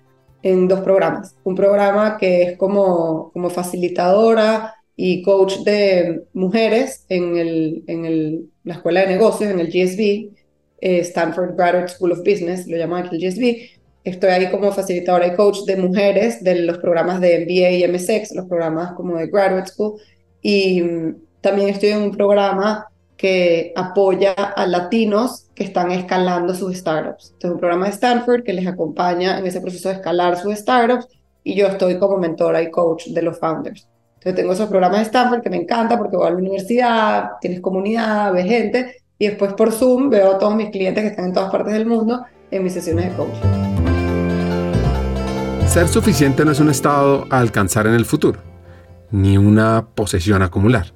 [0.44, 1.36] en dos programas.
[1.44, 8.50] Un programa que es como, como facilitadora y coach de mujeres en, el, en el,
[8.66, 10.36] la escuela de negocios, en el GSB,
[10.82, 15.28] eh, Stanford Graduate School of Business, lo llaman aquí el GSB, Estoy ahí como facilitadora
[15.28, 19.28] y coach de mujeres de los programas de MBA y MSX, los programas como de
[19.28, 20.02] Graduate School.
[20.42, 26.78] Y mm, también estoy en un programa que apoya a latinos que están escalando sus
[26.78, 27.34] startups.
[27.34, 30.56] Este es un programa de Stanford que les acompaña en ese proceso de escalar sus
[30.56, 31.08] startups
[31.44, 33.88] y yo estoy como mentora y coach de los founders.
[34.16, 37.62] Entonces tengo esos programas de Stanford que me encanta porque voy a la universidad, tienes
[37.62, 41.34] comunidad, ves gente y después por Zoom veo a todos mis clientes que están en
[41.34, 43.40] todas partes del mundo en mis sesiones de coaching.
[45.68, 48.40] Ser suficiente no es un estado a alcanzar en el futuro,
[49.12, 50.96] ni una posesión a acumular.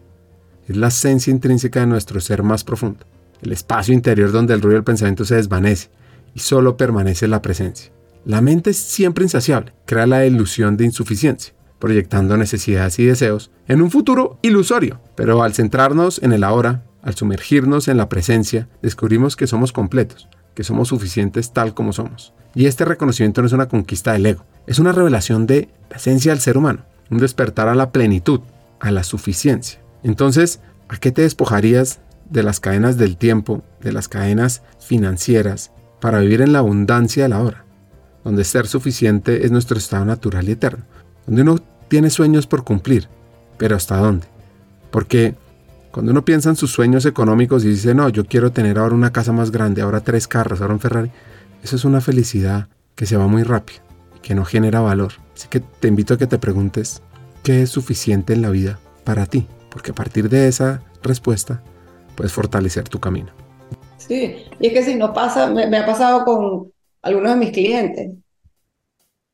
[0.67, 3.05] Es la esencia intrínseca de nuestro ser más profundo,
[3.43, 5.89] el espacio interior donde el ruido del pensamiento se desvanece
[6.34, 7.91] y solo permanece la presencia.
[8.26, 13.84] La mente es siempre insaciable, crea la ilusión de insuficiencia, proyectando necesidades y deseos en
[13.84, 19.36] un futuro ilusorio, pero al centrarnos en el ahora, al sumergirnos en la presencia, descubrimos
[19.36, 22.34] que somos completos, que somos suficientes tal como somos.
[22.56, 26.32] Y este reconocimiento no es una conquista del ego, es una revelación de la esencia
[26.32, 28.41] del ser humano, un despertar a la plenitud,
[28.80, 29.80] a la suficiencia.
[30.03, 31.99] Entonces, ¿a qué te despojarías
[32.30, 37.30] de las cadenas del tiempo, de las cadenas financieras, para vivir en la abundancia de
[37.30, 37.66] la hora?
[38.24, 40.86] Donde ser suficiente es nuestro estado natural y eterno,
[41.28, 43.10] donde uno tiene sueños por cumplir,
[43.60, 44.26] pero ¿hasta dónde?
[44.89, 45.36] Porque
[45.96, 49.14] Cuando uno piensa en sus sueños económicos y dice, no, yo quiero tener ahora una
[49.14, 51.10] casa más grande, ahora tres carros, ahora un Ferrari,
[51.64, 53.80] eso es una felicidad que se va muy rápido
[54.14, 55.14] y que no genera valor.
[55.34, 57.02] Así que te invito a que te preguntes,
[57.43, 59.48] ¿qué es suficiente en la vida para ti?
[59.70, 61.64] Porque a partir de esa respuesta
[62.18, 63.32] puedes fortalecer tu camino.
[63.96, 66.74] Sí, y es que si no pasa, me, me ha pasado con
[67.04, 68.12] algunos de mis clientes.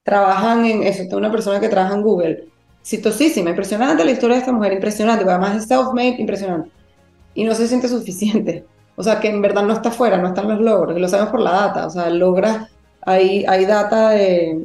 [0.03, 2.50] Trabajan en eso, tengo una persona que trabaja en Google
[2.81, 6.71] exitosísima, impresionante la historia de esta mujer, impresionante, además es self-made, impresionante.
[7.33, 8.65] Y no se siente suficiente.
[8.95, 11.39] O sea, que en verdad no está fuera, no están los logros, lo sabemos por
[11.39, 11.87] la data.
[11.87, 12.69] O sea, logra,
[13.01, 14.57] hay, hay data de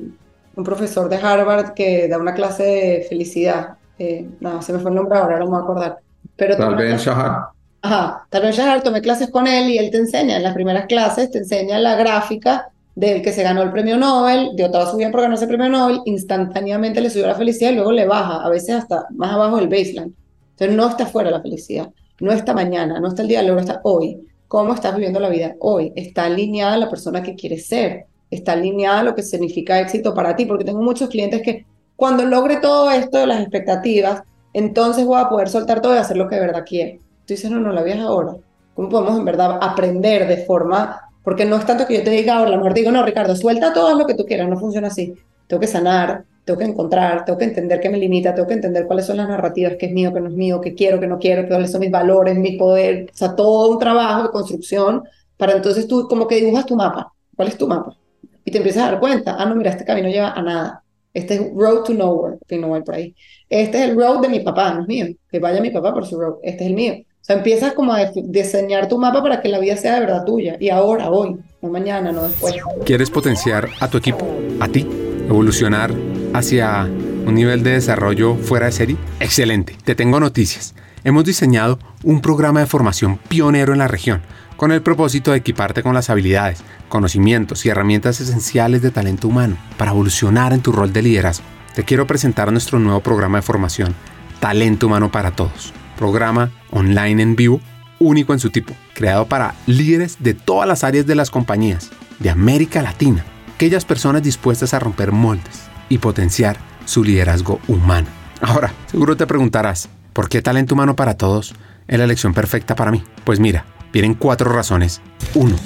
[0.57, 3.77] un profesor de Harvard que da una clase de felicidad.
[3.99, 5.99] Eh, no, se me fue el nombre ahora, no me voy a acordar.
[6.37, 7.49] Pero Tal vez Shahar.
[7.83, 10.87] Ajá, Tal vez Shahar, tomé clases con él y él te enseña, en las primeras
[10.87, 14.97] clases, te enseña la gráfica del que se ganó el premio Nobel, dio toda su
[14.97, 18.43] vida por ganarse el premio Nobel, instantáneamente le subió la felicidad y luego le baja,
[18.43, 20.15] a veces hasta más abajo del baseline.
[20.53, 21.91] Entonces no está fuera la felicidad,
[22.21, 24.27] no está mañana, no está el día de está hoy.
[24.49, 25.93] ¿Cómo estás viviendo la vida hoy?
[25.95, 30.47] Está alineada la persona que quieres ser, está alineada lo que significa éxito para ti,
[30.47, 31.67] porque tengo muchos clientes que
[31.97, 34.23] cuando logre todo esto de las expectativas,
[34.55, 36.99] entonces voy a poder soltar todo y hacer lo que de verdad quiero.
[37.27, 38.37] Tú dices, no, no, la vida ahora.
[38.75, 42.37] ¿Cómo podemos en verdad aprender de forma porque no es tanto que yo te diga,
[42.37, 45.13] ahora a lo digo, no, Ricardo, suelta todo lo que tú quieras, no funciona así.
[45.49, 48.87] Tengo que sanar, tengo que encontrar, tengo que entender qué me limita, tengo que entender
[48.87, 51.19] cuáles son las narrativas, qué es mío, qué no es mío, qué quiero, qué no
[51.19, 55.03] quiero, cuáles son mis valores, mi poder, o sea, todo un trabajo de construcción
[55.37, 57.13] para entonces tú como que dibujas tu mapa.
[57.35, 57.97] ¿Cuál es tu mapa?
[58.45, 60.85] Y te empiezas a dar cuenta, ah, no, mira, este camino lleva a nada.
[61.13, 63.17] Este es road to nowhere, que no voy por ahí.
[63.49, 65.07] Este es el road de mi papá, no es mío.
[65.29, 66.37] Que vaya mi papá por su road.
[66.45, 69.95] Este es el mío empiezas como a diseñar tu mapa para que la vida sea
[69.95, 70.57] de verdad tuya.
[70.61, 72.55] Y ahora, hoy, no mañana, no después.
[72.85, 74.27] ¿Quieres potenciar a tu equipo,
[74.61, 74.87] a ti,
[75.29, 75.93] evolucionar
[76.33, 78.97] hacia un nivel de desarrollo fuera de serie?
[79.21, 80.75] Excelente, te tengo noticias.
[81.05, 84.23] Hemos diseñado un programa de formación pionero en la región
[84.57, 89.57] con el propósito de equiparte con las habilidades, conocimientos y herramientas esenciales de talento humano
[89.77, 91.45] para evolucionar en tu rol de liderazgo.
[91.75, 93.95] Te quiero presentar nuestro nuevo programa de formación,
[94.41, 97.61] Talento Humano para Todos programa online en vivo
[97.99, 102.31] único en su tipo, creado para líderes de todas las áreas de las compañías de
[102.31, 103.25] América Latina,
[103.55, 108.07] aquellas personas dispuestas a romper moldes y potenciar su liderazgo humano.
[108.41, 111.55] Ahora, seguro te preguntarás, ¿por qué talento humano para todos
[111.89, 113.03] es la elección perfecta para mí?
[113.25, 115.01] Pues mira, vienen cuatro razones.
[115.35, 115.57] Uno,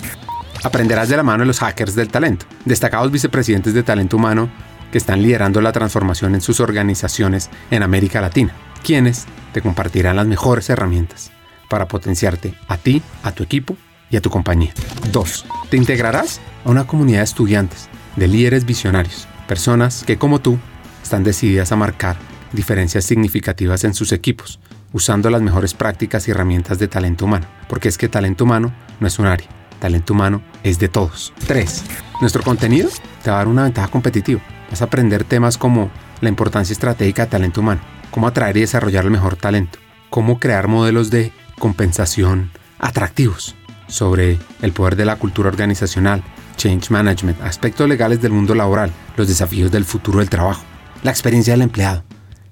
[0.63, 4.51] aprenderás de la mano de los hackers del talento, destacados vicepresidentes de talento humano
[4.93, 10.27] que están liderando la transformación en sus organizaciones en América Latina, quienes te compartirán las
[10.27, 11.31] mejores herramientas
[11.69, 13.77] para potenciarte a ti, a tu equipo
[14.11, 14.73] y a tu compañía.
[15.13, 15.47] 2.
[15.71, 20.59] Te integrarás a una comunidad de estudiantes, de líderes visionarios, personas que como tú
[21.03, 22.17] están decididas a marcar
[22.53, 24.59] diferencias significativas en sus equipos,
[24.93, 29.07] usando las mejores prácticas y herramientas de talento humano, porque es que talento humano no
[29.07, 29.47] es un área,
[29.79, 31.33] talento humano es de todos.
[31.47, 31.85] 3.
[32.21, 32.91] Nuestro contenido
[33.23, 34.41] te va a dar una ventaja competitiva.
[34.71, 39.05] Vas a aprender temas como la importancia estratégica de talento humano, cómo atraer y desarrollar
[39.05, 39.79] el mejor talento,
[40.11, 43.55] cómo crear modelos de compensación atractivos,
[43.91, 46.23] sobre el poder de la cultura organizacional,
[46.57, 50.63] change management, aspectos legales del mundo laboral, los desafíos del futuro del trabajo,
[51.03, 52.05] la experiencia del empleado,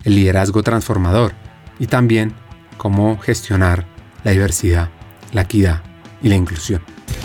[0.04, 1.32] el liderazgo transformador
[1.78, 2.34] y también
[2.76, 3.86] cómo gestionar
[4.24, 4.90] la diversidad,
[5.32, 5.82] la equidad
[6.22, 6.82] y la inclusión.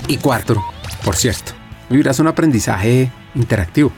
[0.08, 0.62] Y cuarto,
[1.04, 1.54] por cierto,
[1.90, 3.92] vivirás un aprendizaje interactivo,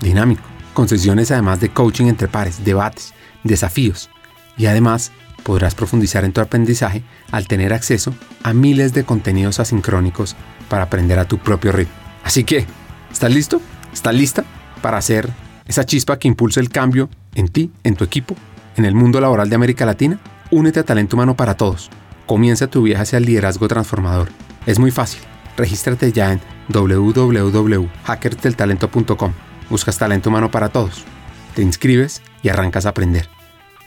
[0.00, 0.42] dinámico,
[0.74, 3.12] con sesiones además de coaching entre pares, debates,
[3.44, 4.10] desafíos
[4.56, 5.12] y además
[5.42, 10.34] podrás profundizar en tu aprendizaje al tener acceso a miles de contenidos asincrónicos
[10.68, 11.94] para aprender a tu propio ritmo.
[12.24, 12.66] Así que,
[13.10, 13.62] ¿estás listo?
[13.92, 14.44] ¿Estás lista
[14.82, 15.30] para hacer
[15.66, 18.36] esa chispa que impulse el cambio en ti, en tu equipo,
[18.76, 20.20] en el mundo laboral de América Latina?
[20.50, 21.90] Únete a Talento Humano para Todos.
[22.26, 24.28] Comienza tu viaje hacia el liderazgo transformador.
[24.66, 25.20] Es muy fácil.
[25.56, 29.32] Regístrate ya en www.hackersdeltalento.com.
[29.70, 31.06] Buscas Talento Humano para Todos
[31.58, 33.28] te inscribes y arrancas a aprender.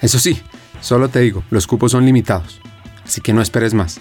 [0.01, 0.41] Eso sí,
[0.79, 2.59] solo te digo, los cupos son limitados,
[3.05, 3.99] así que no esperes más.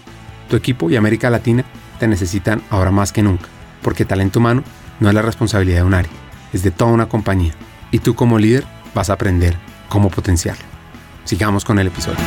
[0.48, 1.64] Tu equipo y América Latina
[1.98, 3.46] te necesitan ahora más que nunca,
[3.82, 4.64] porque talento humano
[4.98, 6.12] no es la responsabilidad de un área,
[6.52, 7.52] es de toda una compañía,
[7.90, 8.64] y tú como líder
[8.94, 9.56] vas a aprender
[9.88, 10.64] cómo potenciarlo.
[11.24, 12.18] Sigamos con el episodio.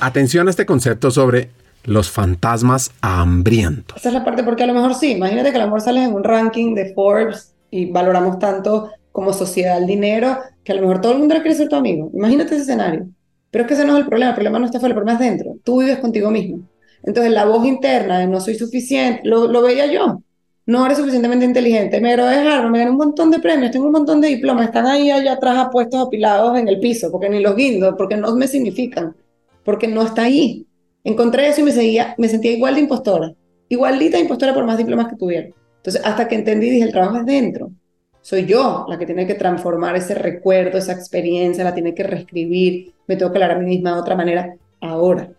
[0.00, 1.50] Atención a este concepto sobre
[1.84, 3.96] los fantasmas hambrientos.
[3.96, 6.12] Esa es la parte porque a lo mejor sí, imagínate que a lo mejor en
[6.12, 11.00] un ranking de Forbes y valoramos tanto como sociedad el dinero, que a lo mejor
[11.00, 12.08] todo el mundo quiere ser tu amigo.
[12.14, 13.08] Imagínate ese escenario.
[13.50, 15.18] Pero es que ese no es el problema, el problema no está fuera, el problema
[15.18, 15.56] es dentro.
[15.64, 16.68] Tú vives contigo mismo.
[17.02, 20.22] Entonces la voz interna de no soy suficiente, lo, lo veía yo.
[20.66, 23.92] No eres suficientemente inteligente, me de Harvard, me gané un montón de premios, tengo un
[23.92, 27.56] montón de diplomas, están ahí allá atrás apuestos apilados en el piso, porque ni los
[27.56, 29.16] guindo, porque no me significan,
[29.64, 30.64] porque no está ahí.
[31.02, 33.32] Encontré eso y me, seguía, me sentía igual de impostora,
[33.68, 35.48] igualita impostora por más diplomas que tuviera.
[35.78, 37.72] Entonces, hasta que entendí, dije, el trabajo es dentro.
[38.20, 42.94] Soy yo la que tiene que transformar ese recuerdo, esa experiencia, la tiene que reescribir,
[43.06, 45.30] me tengo que hablar a mí misma de otra manera ahora.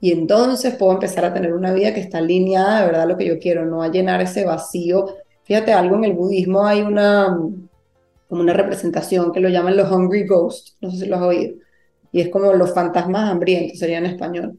[0.00, 3.16] Y entonces puedo empezar a tener una vida que está alineada de verdad a lo
[3.16, 5.06] que yo quiero, no a llenar ese vacío.
[5.44, 7.38] Fíjate algo, en el budismo hay una,
[8.28, 11.54] como una representación que lo llaman los hungry ghosts, no sé si lo has oído,
[12.12, 14.58] y es como los fantasmas hambrientos, sería en español.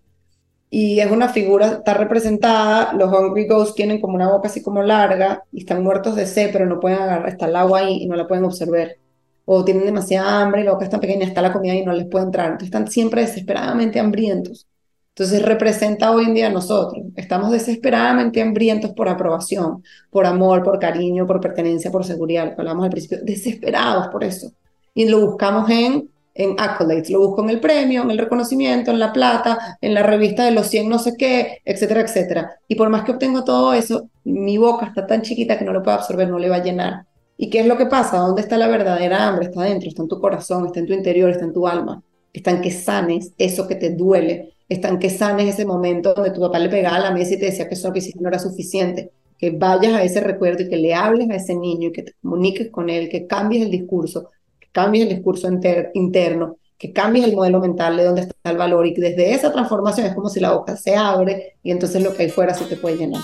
[0.78, 4.84] Y es una figura, está representada, los hungry ghosts tienen como una boca así como
[4.84, 8.08] larga y están muertos de sed, pero no pueden agarrar, está el agua ahí y
[8.08, 8.98] no la pueden observar.
[9.46, 11.94] O tienen demasiada hambre y la boca es tan pequeña, está la comida y no
[11.94, 12.48] les puede entrar.
[12.48, 14.68] Entonces están siempre desesperadamente hambrientos.
[15.12, 17.06] Entonces representa hoy en día a nosotros.
[17.16, 22.92] Estamos desesperadamente hambrientos por aprobación, por amor, por cariño, por pertenencia, por seguridad, hablamos al
[22.92, 24.52] principio, desesperados por eso.
[24.94, 29.00] Y lo buscamos en, en accolades, lo busco en el premio, en el reconocimiento, en
[29.00, 32.60] la plata, en la revista de los 100 no sé qué, etcétera, etcétera.
[32.68, 35.82] Y por más que obtengo todo eso, mi boca está tan chiquita que no lo
[35.82, 37.06] puedo absorber, no le va a llenar.
[37.38, 38.18] ¿Y qué es lo que pasa?
[38.18, 39.46] ¿Dónde está la verdadera hambre?
[39.46, 42.04] Está dentro, está en tu corazón, está en tu interior, está en tu alma.
[42.34, 46.42] Está en que sanes eso que te duele, están que sanes ese momento donde tu
[46.42, 48.40] papá le pegaba a la mesa y te decía que eso que hiciste no era
[48.40, 52.04] suficiente, que vayas a ese recuerdo y que le hables a ese niño y que
[52.04, 54.32] te comuniques con él, que cambies el discurso,
[54.76, 55.48] cambies el discurso
[55.94, 59.54] interno, que cambies el modelo mental de dónde está el valor y que desde esa
[59.54, 62.66] transformación es como si la boca se abre y entonces lo que hay fuera sí
[62.66, 63.22] te puede llenar.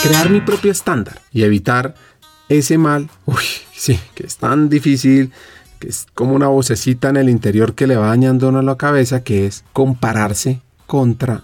[0.00, 1.94] Crear mi propio estándar y evitar
[2.48, 3.42] ese mal, uy,
[3.74, 5.32] sí, que es tan difícil,
[5.80, 9.24] que es como una vocecita en el interior que le va dañando a la cabeza,
[9.24, 11.42] que es compararse contra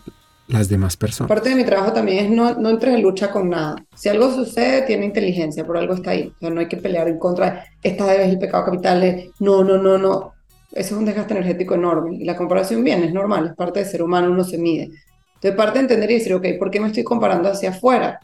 [0.52, 1.28] las demás personas.
[1.28, 3.76] Parte de mi trabajo también es no, no entres en lucha con nada.
[3.94, 6.32] Si algo sucede, tiene inteligencia, por algo está ahí.
[6.40, 7.64] No hay que pelear en contra.
[7.82, 10.32] Esta vez el pecado capital no, no, no, no.
[10.72, 12.16] Eso es un desgaste energético enorme.
[12.16, 14.90] Y la comparación bien, es normal, es parte del ser humano, uno se mide.
[15.34, 18.20] Entonces, parte de entender y decir, ok, ¿por qué me estoy comparando hacia afuera?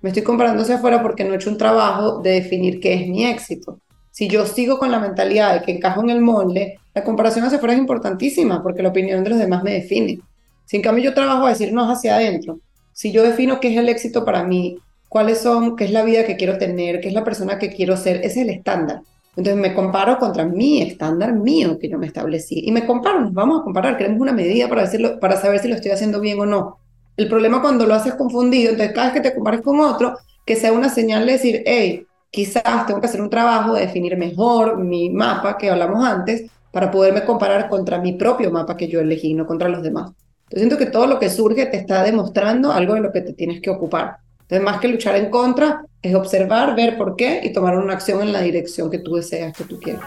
[0.00, 3.08] Me estoy comparando hacia afuera porque no he hecho un trabajo de definir qué es
[3.08, 3.80] mi éxito
[4.14, 7.56] si yo sigo con la mentalidad de que encajo en el molde, la comparación hacia
[7.56, 10.20] afuera es importantísima porque la opinión de los demás me define.
[10.64, 12.60] Si en cambio yo trabajo a decir no hacia adentro,
[12.92, 14.78] si yo defino qué es el éxito para mí,
[15.08, 17.96] cuáles son, qué es la vida que quiero tener, qué es la persona que quiero
[17.96, 19.02] ser, ese es el estándar.
[19.36, 22.62] Entonces me comparo contra mi estándar mío que yo me establecí.
[22.64, 25.68] Y me comparo, nos vamos a comparar, queremos una medida para, decirlo, para saber si
[25.68, 26.78] lo estoy haciendo bien o no.
[27.16, 30.56] El problema cuando lo haces confundido, entonces cada vez que te compares con otro, que
[30.56, 34.78] sea una señal de decir, hey, quizás tengo que hacer un trabajo de definir mejor
[34.78, 39.34] mi mapa que hablamos antes para poderme comparar contra mi propio mapa que yo elegí,
[39.34, 40.12] no contra los demás.
[40.44, 43.32] Entonces siento que todo lo que surge te está demostrando algo de lo que te
[43.32, 44.18] tienes que ocupar.
[44.42, 48.20] Entonces más que luchar en contra, es observar, ver por qué y tomar una acción
[48.20, 50.02] en la dirección que tú deseas, que tú quieras.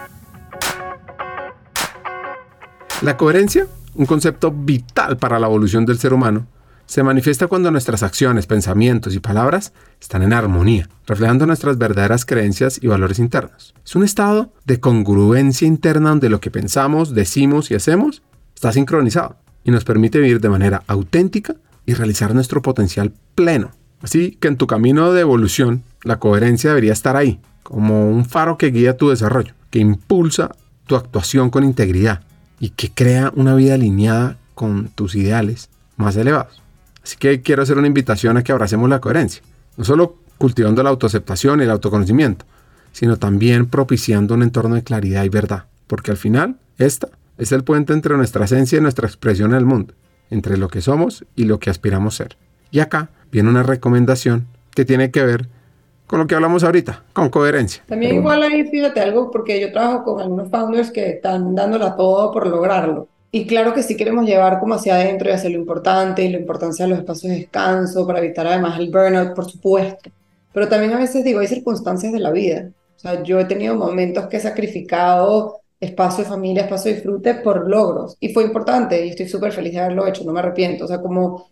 [3.02, 3.66] La coherencia,
[3.96, 6.46] un concepto vital para la evolución del ser humano,
[6.86, 12.80] se manifiesta cuando nuestras acciones, pensamientos y palabras están en armonía, reflejando nuestras verdaderas creencias
[12.82, 13.74] y valores internos.
[13.84, 18.22] Es un estado de congruencia interna donde lo que pensamos, decimos y hacemos
[18.56, 19.36] está sincronizado
[19.68, 23.72] y nos permite vivir de manera auténtica y realizar nuestro potencial pleno.
[24.02, 28.58] Así que en tu camino de evolución, la coherencia debería estar ahí, como un faro
[28.58, 30.56] que guía tu desarrollo, que impulsa
[30.88, 32.22] tu actuación con integridad
[32.62, 36.62] y que crea una vida alineada con tus ideales más elevados.
[37.04, 39.44] Así que quiero hacer una invitación a que abracemos la coherencia,
[39.76, 42.46] no solo cultivando la autoaceptación y el autoconocimiento,
[42.94, 47.64] sino también propiciando un entorno de claridad y verdad, porque al final, esta es el
[47.64, 49.94] puente entre nuestra esencia y nuestra expresión en el mundo,
[50.30, 52.38] entre lo que somos y lo que aspiramos ser.
[52.72, 55.48] Y acá viene una recomendación que tiene que ver
[56.08, 57.84] con lo que hablamos ahorita, con coherencia.
[57.86, 62.32] También igual ahí, fíjate algo, porque yo trabajo con algunos founders que están dándola todo
[62.32, 63.10] por lograrlo.
[63.30, 66.40] Y claro que sí queremos llevar como hacia adentro y hacia lo importante y la
[66.40, 70.10] importancia de los espacios de descanso para evitar además el burnout, por supuesto.
[70.54, 72.70] Pero también a veces digo, hay circunstancias de la vida.
[72.96, 77.36] O sea, yo he tenido momentos que he sacrificado espacio de familia, espacio de disfrute
[77.36, 78.18] por logros.
[78.20, 80.86] Y fue importante y estoy súper feliz de haberlo hecho, no me arrepiento.
[80.86, 81.50] O sea, como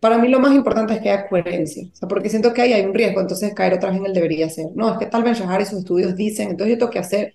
[0.00, 1.84] para mí lo más importante es que haya coherencia.
[1.92, 4.14] O sea, porque siento que ahí hay un riesgo, entonces caer otra vez en el
[4.14, 4.66] debería ser.
[4.74, 7.34] No, es que tal vez Shahar y sus estudios dicen, entonces yo tengo que hacer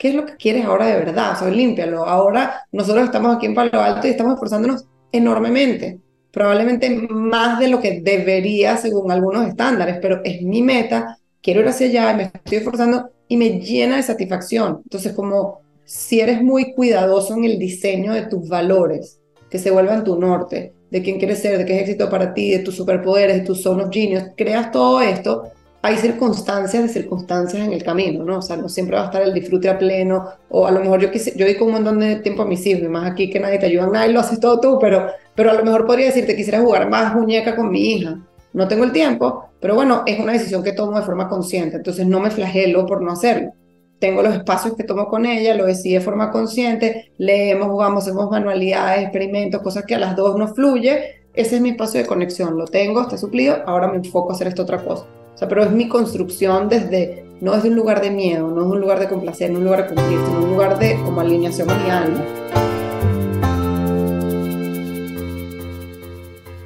[0.00, 1.32] ¿qué es lo que quieres ahora de verdad?
[1.34, 2.06] O sea, límpialo.
[2.06, 6.00] Ahora nosotros estamos aquí en Palo Alto y estamos esforzándonos enormemente,
[6.32, 11.68] probablemente más de lo que debería según algunos estándares, pero es mi meta, quiero ir
[11.68, 14.80] hacia allá, me estoy esforzando y me llena de satisfacción.
[14.84, 15.60] Entonces, como
[15.90, 19.18] si eres muy cuidadoso en el diseño de tus valores,
[19.50, 22.52] que se vuelvan tu norte, de quién quieres ser, de qué es éxito para ti,
[22.52, 25.48] de tus superpoderes, de tus zone of genius, creas todo esto,
[25.82, 28.38] hay circunstancias de circunstancias en el camino, ¿no?
[28.38, 31.00] O sea, no siempre va a estar el disfrute a pleno, o a lo mejor
[31.00, 33.40] yo, quise, yo dedico un montón de tiempo a mis hijos, y más aquí que
[33.40, 36.36] nadie te ayuda y lo haces todo tú, pero, pero a lo mejor podría decirte,
[36.36, 38.16] quisiera jugar más muñeca con mi hija.
[38.52, 42.06] No tengo el tiempo, pero bueno, es una decisión que tomo de forma consciente, entonces
[42.06, 43.54] no me flagelo por no hacerlo.
[44.00, 48.28] Tengo los espacios que tomo con ella, lo decidí de forma consciente, leemos, jugamos, hacemos
[48.30, 51.20] manualidades, experimentos, cosas que a las dos nos fluye.
[51.34, 54.48] Ese es mi espacio de conexión, lo tengo, está suplido, ahora me enfoco a hacer
[54.48, 55.06] esta otra cosa
[55.48, 58.98] pero es mi construcción desde, no desde un lugar de miedo, no es un lugar
[58.98, 62.20] de complacer, no es un lugar de cumplir, sino un lugar de alineación a mi.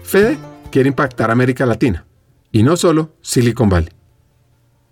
[0.02, 0.39] Fede
[0.70, 2.06] quiere impactar América Latina
[2.52, 4.03] y no solo Silicon Valley.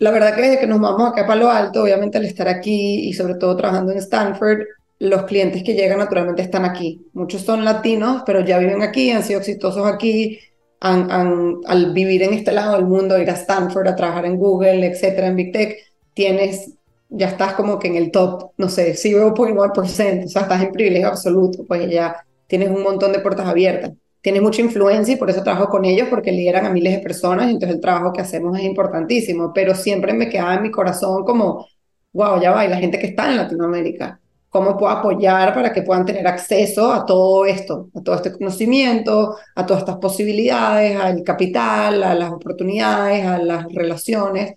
[0.02, 3.08] La verdad que desde que nos vamos acá a Palo Alto, obviamente al estar aquí
[3.08, 4.62] y sobre todo trabajando en Stanford,
[4.98, 7.06] los clientes que llegan naturalmente están aquí.
[7.12, 10.40] Muchos son latinos, pero ya viven aquí, han sido exitosos aquí,
[10.80, 15.28] al vivir en este lado del mundo, ir a Stanford, a trabajar en Google, etcétera,
[15.28, 15.76] en Big Tech,
[16.14, 16.72] tienes,
[17.08, 20.62] ya estás como que en el top, no sé, si veo por o sea, estás
[20.62, 22.16] en privilegio absoluto, pues ya
[22.48, 23.92] tienes un montón de puertas abiertas.
[24.22, 27.48] Tienes mucha influencia y por eso trabajo con ellos, porque lideran a miles de personas,
[27.48, 31.24] y entonces el trabajo que hacemos es importantísimo, pero siempre me quedaba en mi corazón
[31.24, 31.66] como,
[32.12, 35.82] wow, ya va, y la gente que está en Latinoamérica, cómo puedo apoyar para que
[35.82, 41.22] puedan tener acceso a todo esto, a todo este conocimiento, a todas estas posibilidades, al
[41.24, 44.54] capital, a las oportunidades, a las relaciones.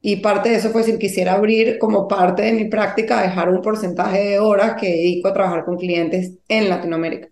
[0.00, 3.62] Y parte de eso fue decir, quisiera abrir como parte de mi práctica, dejar un
[3.62, 7.28] porcentaje de horas que dedico a trabajar con clientes en Latinoamérica.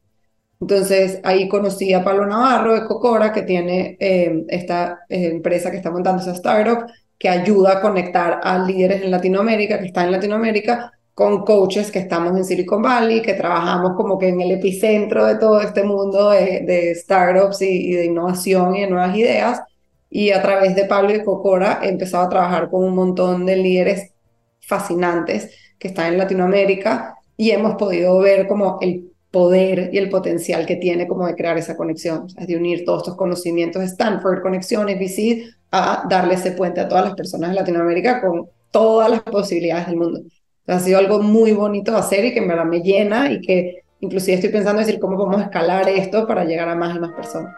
[0.63, 5.79] Entonces ahí conocí a Pablo Navarro de Cocora, que tiene eh, esta eh, empresa que
[5.79, 6.87] está montando esa startup,
[7.19, 11.99] que ayuda a conectar a líderes en Latinoamérica, que están en Latinoamérica, con coaches que
[11.99, 16.31] estamos en Silicon Valley, que trabajamos como que en el epicentro de todo este mundo
[16.31, 19.63] de, startups y, de innovación y de nuevas ideas.
[20.11, 23.57] Y a través de Pablo y Cocora he empezado a trabajar con un montón de
[23.57, 24.13] líderes
[24.61, 30.67] fascinantes que están en Latinoamérica y hemos podido ver como el poder y el potencial
[30.67, 34.43] que tiene como de crear esa conexión, es de unir todos estos conocimientos de Stanford,
[34.43, 39.23] conexiones, VC, a darle ese puente a todas las personas de Latinoamérica con todas las
[39.23, 40.21] posibilidades del mundo
[40.67, 43.83] ha sido algo muy bonito de hacer y que en verdad me llena y que
[44.01, 47.13] inclusive estoy pensando en decir cómo podemos escalar esto para llegar a más y más
[47.13, 47.55] personas.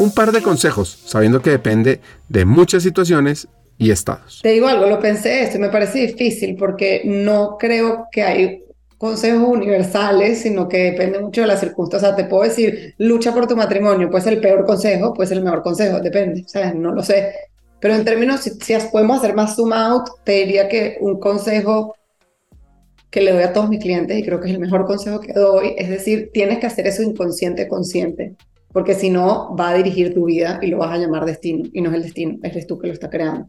[0.00, 3.48] Un par de consejos, sabiendo que depende de muchas situaciones
[3.78, 4.40] y estados.
[4.42, 8.64] Te digo algo, lo pensé esto y me parece difícil porque no creo que hay
[8.98, 12.12] consejos universales, sino que depende mucho de las circunstancias.
[12.12, 15.28] O sea, te puedo decir, lucha por tu matrimonio, puede ser el peor consejo, puede
[15.28, 16.74] ser el mejor consejo, depende, ¿sabes?
[16.74, 17.32] No lo sé.
[17.80, 18.50] Pero en términos, si,
[18.90, 21.94] podemos hacer más zoom out, te diría que un consejo
[23.10, 25.32] que le doy a todos mis clientes, y creo que es el mejor consejo que
[25.32, 28.34] doy, es decir, tienes que hacer eso inconsciente consciente,
[28.72, 31.80] porque si no, va a dirigir tu vida y lo vas a llamar destino, y
[31.80, 33.48] no es el destino, eres tú que lo está creando.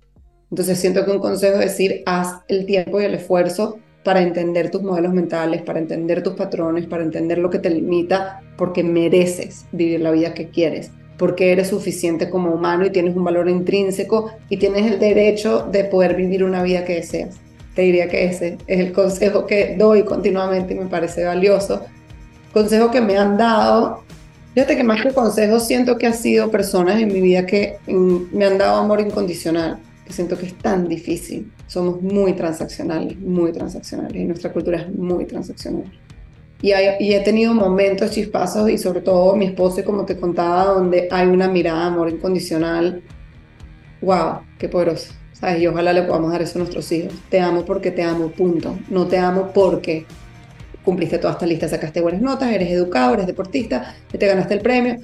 [0.52, 3.80] Entonces siento que un consejo es decir, haz el tiempo y el esfuerzo
[4.10, 8.42] para entender tus modelos mentales, para entender tus patrones, para entender lo que te limita,
[8.58, 13.24] porque mereces vivir la vida que quieres porque eres suficiente como humano y tienes un
[13.24, 17.36] valor intrínseco y tienes el derecho de poder vivir una vida que deseas.
[17.76, 21.86] Te diría que ese es el consejo que doy continuamente y me parece valioso.
[22.52, 24.02] Consejo que me han dado,
[24.56, 28.46] fíjate que más que consejos siento que ha sido personas en mi vida que me
[28.46, 29.78] han dado amor incondicional,
[30.10, 31.52] que siento que es tan difícil.
[31.68, 35.84] Somos muy transaccionales, muy transaccionales y nuestra cultura es muy transaccional.
[36.64, 41.28] Y, he tenido momentos chispazos y sobre todo mi esposo, como te contaba, donde hay
[41.28, 43.04] una mirada de amor incondicional.
[44.02, 44.40] ¡Wow!
[44.58, 45.14] ¡Qué poderoso!
[45.32, 45.62] ¿Sabes?
[45.62, 47.14] Y ojalá le podamos dar eso a nuestros hijos.
[47.30, 48.78] Te amo porque te amo, punto.
[48.90, 50.08] No te amo porque
[50.84, 54.98] cumpliste toda esta lista, sacaste buenas notas, eres educado, eres deportista, te ganaste el premio.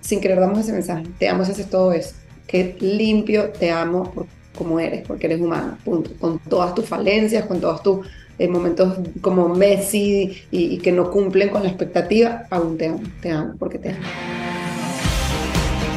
[0.00, 1.02] Sin querer damos ese mensaje.
[1.18, 2.14] Te amo si haces todo eso.
[2.46, 4.26] Qué limpio te amo por
[4.56, 5.78] como eres, porque eres humano.
[5.84, 8.06] Con todas tus falencias, con todas tus
[8.38, 13.30] en momentos como Messi y, que no cumplen con la expectativa, aún te amo, te
[13.30, 14.00] amo porque te amo.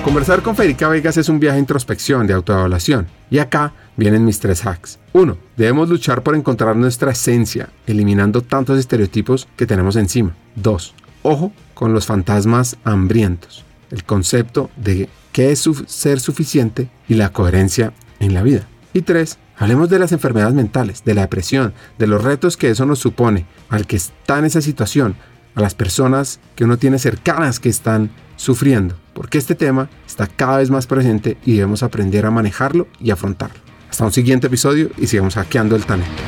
[0.03, 3.07] Conversar con Federica Vegas es un viaje de introspección, de autoevaluación.
[3.29, 4.99] Y acá vienen mis tres hacks.
[5.11, 10.35] Uno, Debemos luchar por encontrar nuestra esencia, eliminando tantos estereotipos que tenemos encima.
[10.55, 10.93] Dos,
[11.23, 13.65] Ojo con los fantasmas hambrientos.
[13.91, 18.67] El concepto de qué es ser suficiente y la coherencia en la vida.
[18.93, 22.85] Y tres, Hablemos de las enfermedades mentales, de la depresión, de los retos que eso
[22.85, 25.15] nos supone al que está en esa situación,
[25.55, 30.59] a las personas que uno tiene cercanas que están sufriendo, porque este tema está cada
[30.59, 33.57] vez más presente y debemos aprender a manejarlo y afrontarlo.
[33.89, 36.21] Hasta un siguiente episodio y sigamos hackeando el talento.